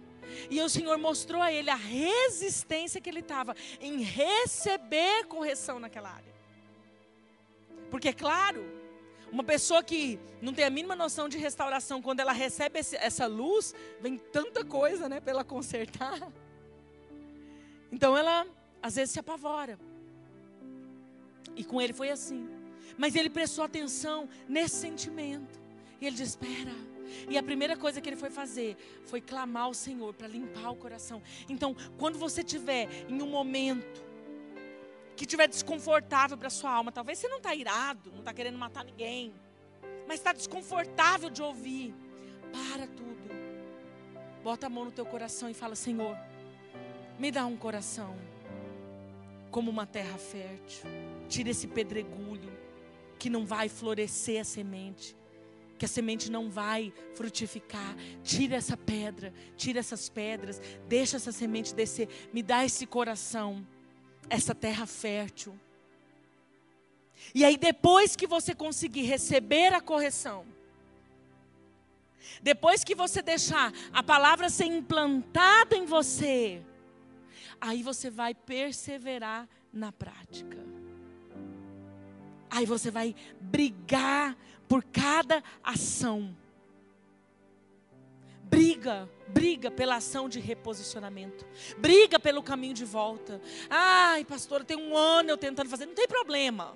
E 0.50 0.60
o 0.60 0.68
Senhor 0.68 0.96
mostrou 0.98 1.42
a 1.42 1.52
ele 1.52 1.68
a 1.68 1.74
resistência 1.74 3.00
que 3.00 3.10
ele 3.10 3.20
estava 3.20 3.54
em 3.80 4.02
receber 4.02 5.26
correção 5.26 5.78
naquela 5.78 6.10
área. 6.10 6.32
Porque, 7.90 8.08
é 8.08 8.12
claro, 8.12 8.64
uma 9.30 9.44
pessoa 9.44 9.82
que 9.82 10.18
não 10.40 10.54
tem 10.54 10.64
a 10.64 10.70
mínima 10.70 10.96
noção 10.96 11.28
de 11.28 11.36
restauração, 11.36 12.00
quando 12.00 12.20
ela 12.20 12.32
recebe 12.32 12.78
esse, 12.78 12.96
essa 12.96 13.26
luz, 13.26 13.74
vem 14.00 14.16
tanta 14.16 14.64
coisa 14.64 15.08
né, 15.08 15.20
para 15.20 15.32
ela 15.32 15.44
consertar. 15.44 16.32
Então 17.90 18.16
ela, 18.16 18.46
às 18.82 18.94
vezes, 18.94 19.12
se 19.12 19.20
apavora. 19.20 19.78
E 21.54 21.62
com 21.62 21.78
ele 21.78 21.92
foi 21.92 22.08
assim. 22.08 22.48
Mas 22.96 23.14
ele 23.14 23.28
prestou 23.28 23.64
atenção 23.64 24.26
nesse 24.48 24.76
sentimento. 24.76 25.61
E 26.02 26.06
ele 26.06 26.16
diz: 26.16 26.30
Espera 26.30 26.74
e 27.28 27.38
a 27.38 27.42
primeira 27.42 27.76
coisa 27.76 28.00
que 28.00 28.08
ele 28.08 28.16
foi 28.16 28.30
fazer 28.30 28.76
foi 29.04 29.20
clamar 29.20 29.64
ao 29.64 29.74
Senhor 29.74 30.12
para 30.12 30.26
limpar 30.26 30.70
o 30.70 30.76
coração. 30.76 31.22
Então, 31.48 31.76
quando 31.96 32.18
você 32.18 32.42
tiver 32.42 32.88
em 33.08 33.22
um 33.22 33.28
momento 33.28 34.04
que 35.16 35.24
tiver 35.24 35.46
desconfortável 35.46 36.36
para 36.36 36.50
sua 36.50 36.72
alma, 36.72 36.90
talvez 36.90 37.18
você 37.18 37.28
não 37.28 37.36
está 37.36 37.54
irado, 37.54 38.10
não 38.10 38.18
está 38.18 38.32
querendo 38.34 38.58
matar 38.58 38.84
ninguém, 38.84 39.32
mas 40.08 40.18
está 40.18 40.32
desconfortável 40.32 41.30
de 41.30 41.40
ouvir, 41.40 41.94
para 42.52 42.86
tudo. 42.86 43.22
Bota 44.42 44.66
a 44.66 44.70
mão 44.70 44.86
no 44.86 44.92
teu 44.92 45.06
coração 45.06 45.48
e 45.48 45.54
fala: 45.54 45.76
Senhor, 45.76 46.16
me 47.18 47.30
dá 47.30 47.46
um 47.46 47.56
coração 47.56 48.16
como 49.52 49.70
uma 49.70 49.86
terra 49.86 50.18
fértil. 50.18 50.84
Tira 51.28 51.50
esse 51.50 51.68
pedregulho 51.68 52.52
que 53.18 53.30
não 53.30 53.46
vai 53.46 53.68
florescer 53.68 54.40
a 54.40 54.44
semente 54.44 55.21
que 55.82 55.86
a 55.86 55.88
semente 55.88 56.30
não 56.30 56.48
vai 56.48 56.92
frutificar. 57.12 57.96
Tira 58.22 58.54
essa 58.54 58.76
pedra, 58.76 59.34
tira 59.56 59.80
essas 59.80 60.08
pedras, 60.08 60.62
deixa 60.86 61.16
essa 61.16 61.32
semente 61.32 61.74
descer. 61.74 62.08
Me 62.32 62.40
dá 62.40 62.64
esse 62.64 62.86
coração, 62.86 63.66
essa 64.30 64.54
terra 64.54 64.86
fértil. 64.86 65.58
E 67.34 67.44
aí, 67.44 67.56
depois 67.56 68.14
que 68.14 68.28
você 68.28 68.54
conseguir 68.54 69.02
receber 69.02 69.74
a 69.74 69.80
correção, 69.80 70.46
depois 72.40 72.84
que 72.84 72.94
você 72.94 73.20
deixar 73.20 73.72
a 73.92 74.04
palavra 74.04 74.48
ser 74.48 74.66
implantada 74.66 75.74
em 75.74 75.84
você, 75.84 76.62
aí 77.60 77.82
você 77.82 78.08
vai 78.08 78.36
perseverar 78.36 79.48
na 79.72 79.90
prática. 79.90 80.58
Aí 82.48 82.66
você 82.66 82.88
vai 82.88 83.16
brigar 83.40 84.36
por 84.72 84.82
cada 84.84 85.44
ação. 85.62 86.34
Briga, 88.44 89.06
briga 89.28 89.70
pela 89.70 89.96
ação 89.96 90.30
de 90.30 90.40
reposicionamento. 90.40 91.44
Briga 91.76 92.18
pelo 92.18 92.42
caminho 92.42 92.72
de 92.72 92.86
volta. 92.86 93.38
Ai, 93.68 94.24
pastor, 94.24 94.64
tem 94.64 94.78
um 94.78 94.96
ano 94.96 95.28
eu 95.28 95.36
tentando 95.36 95.68
fazer. 95.68 95.84
Não 95.84 95.94
tem 95.94 96.08
problema. 96.08 96.74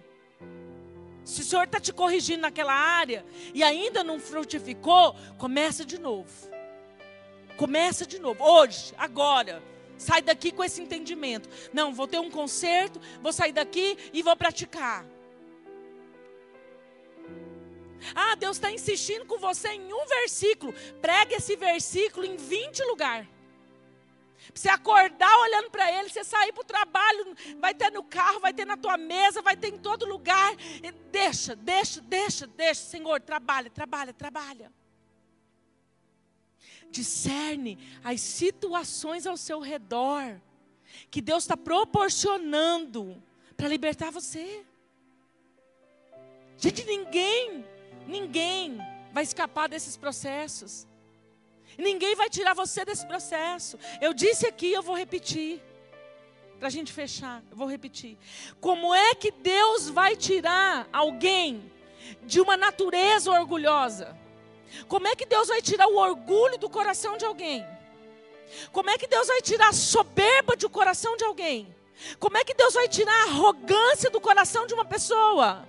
Se 1.24 1.40
o 1.40 1.44
Senhor 1.44 1.64
está 1.64 1.80
te 1.80 1.90
corrigindo 1.90 2.42
naquela 2.42 2.74
área 2.74 3.24
e 3.54 3.62
ainda 3.62 4.04
não 4.04 4.20
frutificou, 4.20 5.16
começa 5.38 5.82
de 5.82 5.98
novo. 5.98 6.50
Começa 7.56 8.04
de 8.04 8.18
novo. 8.18 8.44
Hoje, 8.44 8.92
agora. 8.98 9.62
Sai 9.96 10.20
daqui 10.20 10.52
com 10.52 10.62
esse 10.62 10.82
entendimento. 10.82 11.48
Não, 11.72 11.94
vou 11.94 12.06
ter 12.06 12.18
um 12.18 12.30
concerto, 12.30 13.00
vou 13.22 13.32
sair 13.32 13.52
daqui 13.52 13.96
e 14.12 14.22
vou 14.22 14.36
praticar. 14.36 15.15
Ah, 18.14 18.34
Deus 18.34 18.56
está 18.56 18.70
insistindo 18.70 19.24
com 19.26 19.38
você 19.38 19.68
em 19.68 19.92
um 19.92 20.06
versículo. 20.06 20.72
Pregue 21.00 21.34
esse 21.34 21.56
versículo 21.56 22.24
em 22.24 22.36
20 22.36 22.82
lugares. 22.84 23.28
Você 24.54 24.68
acordar 24.68 25.34
olhando 25.40 25.70
para 25.70 25.90
ele, 25.90 26.08
você 26.08 26.22
sair 26.22 26.52
para 26.52 26.60
o 26.60 26.64
trabalho, 26.64 27.36
vai 27.58 27.74
ter 27.74 27.90
no 27.90 28.02
carro, 28.04 28.40
vai 28.40 28.52
ter 28.52 28.64
na 28.64 28.76
tua 28.76 28.96
mesa, 28.96 29.42
vai 29.42 29.56
ter 29.56 29.68
em 29.68 29.78
todo 29.78 30.06
lugar. 30.06 30.54
Deixa, 31.10 31.56
deixa, 31.56 32.00
deixa, 32.00 32.46
deixa. 32.46 32.82
Senhor, 32.82 33.20
trabalha, 33.20 33.70
trabalha, 33.70 34.12
trabalha. 34.12 34.72
Discerne 36.90 37.78
as 38.04 38.20
situações 38.20 39.26
ao 39.26 39.36
seu 39.36 39.60
redor 39.60 40.40
que 41.10 41.20
Deus 41.20 41.44
está 41.44 41.56
proporcionando 41.56 43.20
para 43.56 43.68
libertar 43.68 44.10
você. 44.10 44.64
Gente, 46.56 46.84
ninguém 46.84 47.64
Ninguém 48.06 48.78
vai 49.12 49.22
escapar 49.22 49.68
desses 49.68 49.96
processos. 49.96 50.86
Ninguém 51.76 52.14
vai 52.14 52.30
tirar 52.30 52.54
você 52.54 52.84
desse 52.84 53.06
processo. 53.06 53.78
Eu 54.00 54.14
disse 54.14 54.46
aqui, 54.46 54.72
eu 54.72 54.82
vou 54.82 54.96
repetir. 54.96 55.62
Para 56.58 56.68
a 56.68 56.70
gente 56.70 56.92
fechar, 56.92 57.42
eu 57.50 57.56
vou 57.56 57.68
repetir. 57.68 58.16
Como 58.60 58.94
é 58.94 59.14
que 59.14 59.30
Deus 59.30 59.88
vai 59.88 60.16
tirar 60.16 60.88
alguém 60.92 61.70
de 62.22 62.40
uma 62.40 62.56
natureza 62.56 63.30
orgulhosa? 63.30 64.16
Como 64.88 65.06
é 65.06 65.14
que 65.14 65.26
Deus 65.26 65.48
vai 65.48 65.60
tirar 65.60 65.86
o 65.86 65.96
orgulho 65.96 66.58
do 66.58 66.70
coração 66.70 67.16
de 67.16 67.24
alguém? 67.24 67.66
Como 68.72 68.88
é 68.88 68.96
que 68.96 69.06
Deus 69.06 69.26
vai 69.26 69.42
tirar 69.42 69.68
a 69.68 69.72
soberba 69.72 70.56
do 70.56 70.70
coração 70.70 71.16
de 71.16 71.24
alguém? 71.24 71.74
Como 72.18 72.36
é 72.36 72.44
que 72.44 72.54
Deus 72.54 72.74
vai 72.74 72.88
tirar 72.88 73.12
a 73.12 73.30
arrogância 73.30 74.10
do 74.10 74.20
coração 74.20 74.66
de 74.66 74.74
uma 74.74 74.84
pessoa? 74.84 75.68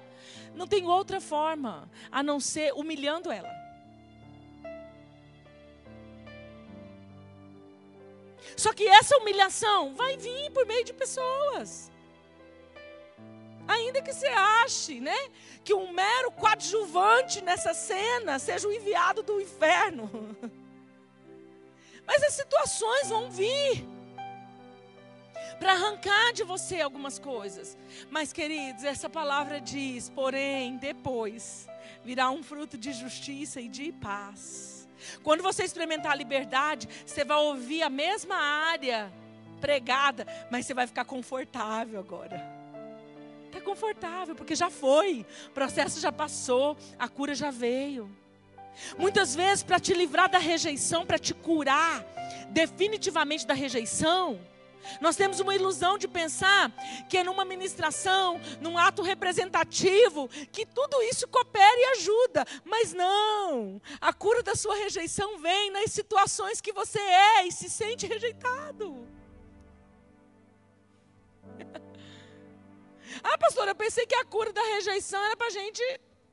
Não 0.57 0.67
tem 0.67 0.87
outra 0.87 1.21
forma 1.21 1.87
a 2.11 2.23
não 2.23 2.39
ser 2.39 2.73
humilhando 2.73 3.31
ela. 3.31 3.55
Só 8.55 8.73
que 8.73 8.87
essa 8.87 9.15
humilhação 9.17 9.93
vai 9.93 10.17
vir 10.17 10.51
por 10.51 10.65
meio 10.65 10.83
de 10.83 10.93
pessoas. 10.93 11.91
Ainda 13.67 14.01
que 14.01 14.11
você 14.11 14.27
ache, 14.27 14.99
né, 14.99 15.29
que 15.63 15.75
um 15.75 15.91
mero 15.91 16.31
coadjuvante 16.31 17.39
nessa 17.41 17.75
cena 17.75 18.39
seja 18.39 18.67
o 18.67 18.73
enviado 18.73 19.21
do 19.21 19.39
inferno. 19.39 20.09
Mas 22.07 22.23
as 22.23 22.33
situações 22.33 23.09
vão 23.09 23.29
vir 23.29 23.85
para 25.59 25.73
arrancar 25.73 26.33
de 26.33 26.43
você 26.43 26.81
algumas 26.81 27.19
coisas. 27.19 27.77
Mas, 28.09 28.31
queridos, 28.31 28.83
essa 28.83 29.09
palavra 29.09 29.59
diz: 29.59 30.09
porém, 30.09 30.77
depois 30.77 31.67
virá 32.03 32.29
um 32.29 32.43
fruto 32.43 32.77
de 32.77 32.93
justiça 32.93 33.59
e 33.59 33.67
de 33.67 33.91
paz. 33.91 34.87
Quando 35.23 35.43
você 35.43 35.63
experimentar 35.63 36.11
a 36.11 36.15
liberdade, 36.15 36.87
você 37.05 37.23
vai 37.23 37.37
ouvir 37.37 37.83
a 37.83 37.89
mesma 37.89 38.35
área 38.35 39.11
pregada, 39.59 40.25
mas 40.49 40.65
você 40.65 40.73
vai 40.73 40.87
ficar 40.87 41.05
confortável 41.05 41.99
agora. 41.99 42.57
Está 43.45 43.61
confortável, 43.61 44.35
porque 44.35 44.55
já 44.55 44.69
foi, 44.69 45.25
o 45.47 45.51
processo 45.51 45.99
já 45.99 46.11
passou, 46.11 46.77
a 46.97 47.07
cura 47.07 47.33
já 47.33 47.49
veio. 47.49 48.09
Muitas 48.97 49.33
vezes, 49.33 49.63
para 49.63 49.79
te 49.79 49.93
livrar 49.93 50.29
da 50.29 50.37
rejeição, 50.37 51.05
para 51.05 51.17
te 51.17 51.33
curar 51.33 52.05
definitivamente 52.49 53.47
da 53.47 53.53
rejeição, 53.53 54.39
nós 55.01 55.15
temos 55.15 55.39
uma 55.39 55.55
ilusão 55.55 55.97
de 55.97 56.07
pensar 56.07 56.71
que 57.09 57.17
é 57.17 57.23
numa 57.23 57.45
ministração, 57.45 58.39
num 58.61 58.77
ato 58.77 59.01
representativo, 59.01 60.27
que 60.51 60.65
tudo 60.65 61.01
isso 61.03 61.27
coopera 61.27 61.77
e 61.77 61.85
ajuda. 61.97 62.45
Mas 62.63 62.93
não! 62.93 63.81
A 63.99 64.13
cura 64.13 64.41
da 64.41 64.55
sua 64.55 64.75
rejeição 64.75 65.39
vem 65.39 65.71
nas 65.71 65.91
situações 65.91 66.61
que 66.61 66.73
você 66.73 66.99
é 66.99 67.47
e 67.47 67.51
se 67.51 67.69
sente 67.69 68.07
rejeitado. 68.07 69.07
ah, 73.23 73.37
pastor, 73.37 73.67
eu 73.67 73.75
pensei 73.75 74.05
que 74.05 74.15
a 74.15 74.25
cura 74.25 74.51
da 74.51 74.61
rejeição 74.61 75.23
era 75.23 75.35
para 75.35 75.47
a 75.47 75.51
gente 75.51 75.81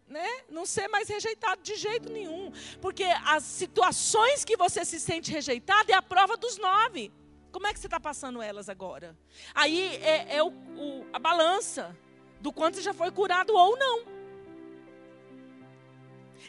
né, 0.08 0.28
não 0.48 0.66
ser 0.66 0.88
mais 0.88 1.08
rejeitado 1.08 1.62
de 1.62 1.74
jeito 1.76 2.10
nenhum. 2.10 2.52
Porque 2.80 3.04
as 3.24 3.42
situações 3.42 4.44
que 4.44 4.56
você 4.56 4.84
se 4.84 5.00
sente 5.00 5.30
rejeitado 5.30 5.90
é 5.90 5.94
a 5.94 6.02
prova 6.02 6.36
dos 6.36 6.58
nove. 6.58 7.12
Como 7.54 7.68
é 7.68 7.72
que 7.72 7.78
você 7.78 7.86
está 7.86 8.00
passando 8.00 8.42
elas 8.42 8.68
agora? 8.68 9.16
Aí 9.54 9.96
é, 10.02 10.38
é 10.38 10.42
o, 10.42 10.48
o, 10.48 11.06
a 11.12 11.20
balança 11.20 11.96
do 12.40 12.52
quanto 12.52 12.74
você 12.74 12.82
já 12.82 12.92
foi 12.92 13.12
curado 13.12 13.54
ou 13.54 13.78
não. 13.78 14.02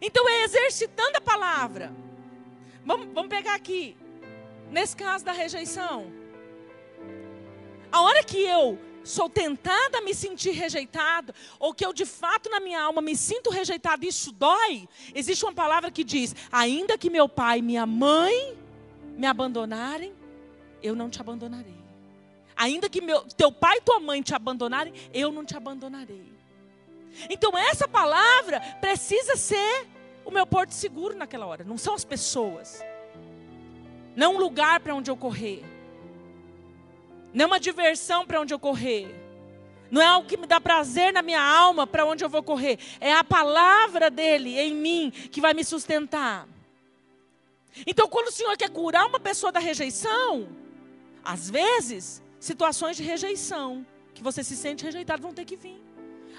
Então 0.02 0.28
é 0.28 0.46
exercitando 0.46 1.16
a 1.16 1.22
palavra. 1.22 1.94
Vamos, 2.84 3.14
vamos 3.14 3.30
pegar 3.30 3.54
aqui. 3.54 3.96
Nesse 4.72 4.96
caso 4.96 5.24
da 5.24 5.32
rejeição. 5.32 6.12
A 7.92 8.02
hora 8.02 8.24
que 8.24 8.40
eu 8.40 8.80
sou 9.04 9.30
tentada 9.30 10.00
a 10.00 10.02
me 10.02 10.16
sentir 10.16 10.54
rejeitado, 10.54 11.36
ou 11.60 11.72
que 11.72 11.86
eu 11.86 11.94
de 11.94 12.08
fato 12.08 12.50
na 12.50 12.60
minha 12.60 12.82
alma 12.82 13.00
me 13.00 13.16
sinto 13.16 13.52
rejeitado, 13.52 14.04
isso 14.08 14.32
dói. 14.32 14.90
Existe 15.14 15.46
uma 15.46 15.54
palavra 15.54 15.92
que 15.92 16.04
diz: 16.04 16.36
ainda 16.52 16.98
que 16.98 17.12
meu 17.12 17.30
pai 17.30 17.60
e 17.60 17.62
minha 17.62 17.86
mãe 17.86 18.58
me 19.16 19.28
abandonarem, 19.28 20.25
eu 20.86 20.96
não 20.96 21.10
te 21.10 21.20
abandonarei. 21.20 21.76
Ainda 22.56 22.90
que 22.90 23.02
meu, 23.02 23.22
teu 23.24 23.52
pai 23.52 23.78
e 23.78 23.82
tua 23.82 24.00
mãe 24.00 24.22
te 24.22 24.34
abandonarem, 24.34 24.94
eu 25.14 25.32
não 25.32 25.44
te 25.44 25.58
abandonarei. 25.58 26.34
Então 27.30 27.58
essa 27.58 27.88
palavra 27.88 28.60
precisa 28.80 29.36
ser 29.36 29.88
o 30.24 30.32
meu 30.32 30.46
porto 30.46 30.72
seguro 30.72 31.16
naquela 31.16 31.46
hora, 31.46 31.64
não 31.64 31.78
são 31.78 31.94
as 31.94 32.06
pessoas. 32.06 32.84
Não 34.16 34.36
um 34.36 34.40
lugar 34.40 34.80
para 34.80 34.96
onde 34.96 35.12
eu 35.12 35.18
correr. 35.18 35.64
Não 37.34 37.48
uma 37.48 37.60
diversão 37.60 38.26
para 38.26 38.40
onde 38.40 38.54
eu 38.54 38.60
correr. 38.60 39.14
Não 39.92 40.02
é 40.02 40.06
algo 40.06 40.28
que 40.28 40.38
me 40.38 40.48
dá 40.48 40.60
prazer 40.60 41.12
na 41.12 41.22
minha 41.22 41.42
alma 41.42 41.86
para 41.86 42.06
onde 42.06 42.24
eu 42.24 42.30
vou 42.30 42.42
correr. 42.42 42.80
É 43.00 43.14
a 43.14 43.24
palavra 43.24 44.10
dele 44.10 44.58
em 44.58 44.74
mim 44.74 45.12
que 45.12 45.42
vai 45.42 45.54
me 45.54 45.64
sustentar. 45.64 46.48
Então, 47.86 48.08
quando 48.08 48.28
o 48.28 48.32
Senhor 48.32 48.56
quer 48.56 48.70
curar 48.70 49.06
uma 49.06 49.20
pessoa 49.20 49.52
da 49.52 49.60
rejeição, 49.60 50.48
às 51.26 51.50
vezes, 51.50 52.22
situações 52.40 52.96
de 52.96 53.04
rejeição, 53.04 53.86
que 54.14 54.22
você 54.22 54.44
se 54.44 54.56
sente 54.56 54.86
rejeitado, 54.86 55.22
vão 55.22 55.34
ter 55.34 55.44
que 55.44 55.56
vir. 55.56 55.84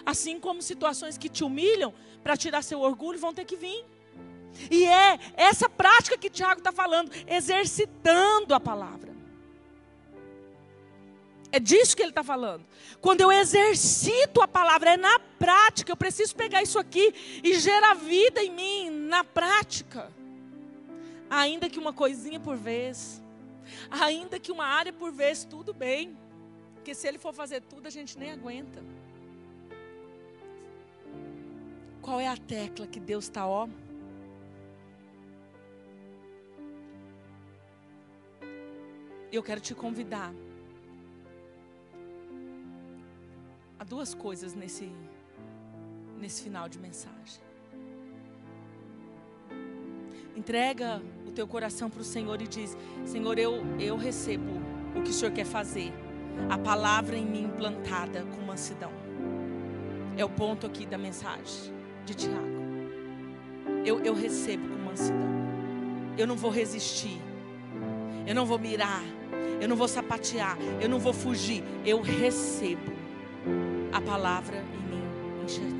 Assim 0.04 0.38
como 0.38 0.62
situações 0.62 1.18
que 1.18 1.28
te 1.28 1.42
humilham 1.42 1.92
para 2.22 2.36
tirar 2.36 2.62
seu 2.62 2.80
orgulho 2.80 3.18
vão 3.18 3.34
ter 3.34 3.44
que 3.44 3.56
vir. 3.56 3.84
E 4.70 4.86
é 4.86 5.18
essa 5.34 5.68
prática 5.68 6.16
que 6.16 6.30
Tiago 6.30 6.60
está 6.60 6.72
falando, 6.72 7.10
exercitando 7.26 8.54
a 8.54 8.60
palavra. 8.60 9.14
É 11.52 11.58
disso 11.58 11.96
que 11.96 12.02
ele 12.02 12.10
está 12.10 12.22
falando. 12.22 12.64
Quando 13.00 13.20
eu 13.20 13.32
exercito 13.32 14.40
a 14.42 14.48
palavra, 14.48 14.94
é 14.94 14.96
na 14.96 15.18
prática. 15.18 15.92
Eu 15.92 15.96
preciso 15.96 16.34
pegar 16.34 16.62
isso 16.62 16.78
aqui 16.78 17.14
e 17.42 17.58
gerar 17.58 17.94
vida 17.94 18.42
em 18.42 18.50
mim, 18.50 18.90
na 18.90 19.24
prática. 19.24 20.12
Ainda 21.28 21.68
que 21.68 21.78
uma 21.78 21.92
coisinha 21.92 22.38
por 22.38 22.56
vez, 22.56 23.22
ainda 23.90 24.38
que 24.38 24.52
uma 24.52 24.66
área 24.66 24.92
por 24.92 25.12
vez, 25.12 25.44
tudo 25.44 25.72
bem. 25.72 26.16
Porque 26.74 26.94
se 26.94 27.08
ele 27.08 27.18
for 27.18 27.32
fazer 27.32 27.62
tudo, 27.62 27.86
a 27.86 27.90
gente 27.90 28.18
nem 28.18 28.30
aguenta. 28.30 28.82
Qual 32.00 32.20
é 32.20 32.28
a 32.28 32.36
tecla 32.36 32.86
que 32.86 33.00
Deus 33.00 33.24
está, 33.24 33.46
ó? 33.46 33.68
Eu 39.32 39.42
quero 39.42 39.60
te 39.60 39.74
convidar 39.74 40.32
a 43.78 43.84
duas 43.84 44.14
coisas 44.14 44.54
nesse, 44.54 44.90
nesse 46.18 46.42
final 46.42 46.68
de 46.68 46.78
mensagem. 46.78 47.42
Entrega 50.36 51.02
teu 51.36 51.46
coração 51.46 51.90
para 51.90 52.00
o 52.00 52.04
Senhor 52.04 52.40
e 52.40 52.48
diz: 52.48 52.76
Senhor, 53.04 53.38
eu, 53.38 53.62
eu 53.78 53.96
recebo 53.96 54.60
o 54.94 55.02
que 55.02 55.10
o 55.10 55.12
Senhor 55.12 55.32
quer 55.32 55.44
fazer. 55.44 55.92
A 56.48 56.58
palavra 56.58 57.16
em 57.16 57.24
mim 57.24 57.44
implantada 57.44 58.24
com 58.24 58.44
mansidão. 58.44 58.90
É 60.16 60.24
o 60.24 60.28
ponto 60.28 60.66
aqui 60.66 60.86
da 60.86 60.96
mensagem 60.96 61.72
de 62.06 62.14
Tiago. 62.14 62.56
Eu, 63.84 64.02
eu 64.02 64.14
recebo 64.14 64.68
com 64.68 64.82
mansidão. 64.82 65.36
Eu 66.16 66.26
não 66.26 66.36
vou 66.36 66.50
resistir. 66.50 67.20
Eu 68.26 68.34
não 68.34 68.46
vou 68.46 68.58
mirar. 68.58 69.02
Eu 69.60 69.68
não 69.68 69.76
vou 69.76 69.88
sapatear. 69.88 70.56
Eu 70.80 70.88
não 70.88 70.98
vou 70.98 71.12
fugir. 71.12 71.62
Eu 71.84 72.00
recebo 72.00 72.92
a 73.92 74.00
palavra 74.00 74.56
em 74.56 74.90
mim 74.90 75.44
enxertada. 75.44 75.76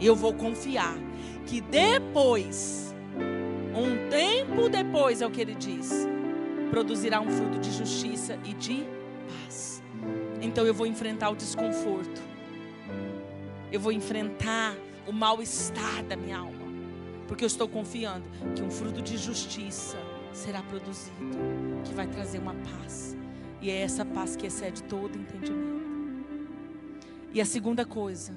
Eu 0.00 0.16
vou 0.16 0.34
confiar 0.34 0.96
que 1.46 1.60
depois, 1.60 2.89
um 3.74 4.08
tempo 4.08 4.68
depois, 4.68 5.22
é 5.22 5.26
o 5.26 5.30
que 5.30 5.40
ele 5.40 5.54
diz, 5.54 5.90
produzirá 6.70 7.20
um 7.20 7.30
fruto 7.30 7.58
de 7.58 7.70
justiça 7.70 8.38
e 8.44 8.54
de 8.54 8.84
paz. 9.28 9.82
Então 10.40 10.66
eu 10.66 10.74
vou 10.74 10.86
enfrentar 10.86 11.30
o 11.30 11.36
desconforto. 11.36 12.20
Eu 13.70 13.80
vou 13.80 13.92
enfrentar 13.92 14.74
o 15.06 15.12
mal-estar 15.12 16.04
da 16.04 16.16
minha 16.16 16.38
alma. 16.38 16.58
Porque 17.28 17.44
eu 17.44 17.46
estou 17.46 17.68
confiando 17.68 18.24
que 18.56 18.62
um 18.62 18.70
fruto 18.70 19.00
de 19.00 19.16
justiça 19.16 19.96
será 20.32 20.62
produzido, 20.62 21.14
que 21.84 21.94
vai 21.94 22.06
trazer 22.06 22.38
uma 22.38 22.54
paz. 22.54 23.16
E 23.60 23.70
é 23.70 23.80
essa 23.80 24.04
paz 24.04 24.34
que 24.34 24.46
excede 24.46 24.82
todo 24.84 25.16
entendimento. 25.16 25.80
E 27.32 27.40
a 27.40 27.44
segunda 27.44 27.84
coisa, 27.84 28.34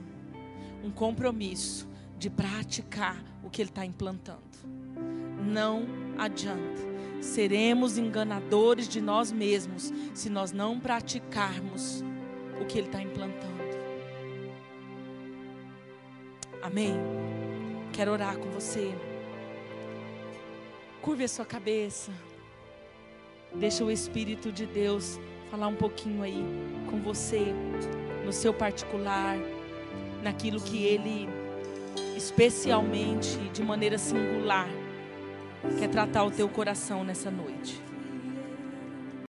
um 0.83 0.91
compromisso 0.91 1.87
de 2.19 2.29
praticar 2.29 3.23
o 3.43 3.49
que 3.49 3.61
Ele 3.61 3.69
está 3.69 3.85
implantando. 3.85 4.41
Não 5.45 5.85
adianta. 6.17 6.81
Seremos 7.21 7.97
enganadores 7.97 8.87
de 8.87 8.99
nós 8.99 9.31
mesmos 9.31 9.91
se 10.13 10.29
nós 10.29 10.51
não 10.51 10.79
praticarmos 10.79 12.03
o 12.59 12.65
que 12.65 12.77
Ele 12.77 12.87
está 12.87 13.01
implantando. 13.01 13.53
Amém? 16.61 16.95
Quero 17.91 18.11
orar 18.11 18.37
com 18.37 18.49
você. 18.49 18.93
Curve 21.01 21.25
a 21.25 21.27
sua 21.27 21.45
cabeça. 21.45 22.11
Deixa 23.53 23.83
o 23.83 23.91
Espírito 23.91 24.51
de 24.51 24.65
Deus 24.65 25.19
falar 25.51 25.67
um 25.67 25.75
pouquinho 25.75 26.23
aí 26.23 26.43
com 26.89 27.01
você, 27.01 27.53
no 28.25 28.33
seu 28.33 28.53
particular, 28.53 29.37
naquilo 30.23 30.59
que 30.59 30.83
Ele, 30.85 31.29
especialmente, 32.17 33.37
de 33.53 33.61
maneira 33.61 33.97
singular, 33.97 34.67
quer 35.79 35.89
tratar 35.89 36.23
o 36.23 36.31
teu 36.31 36.47
coração 36.49 37.03
nessa 37.03 37.31
noite. 37.31 37.92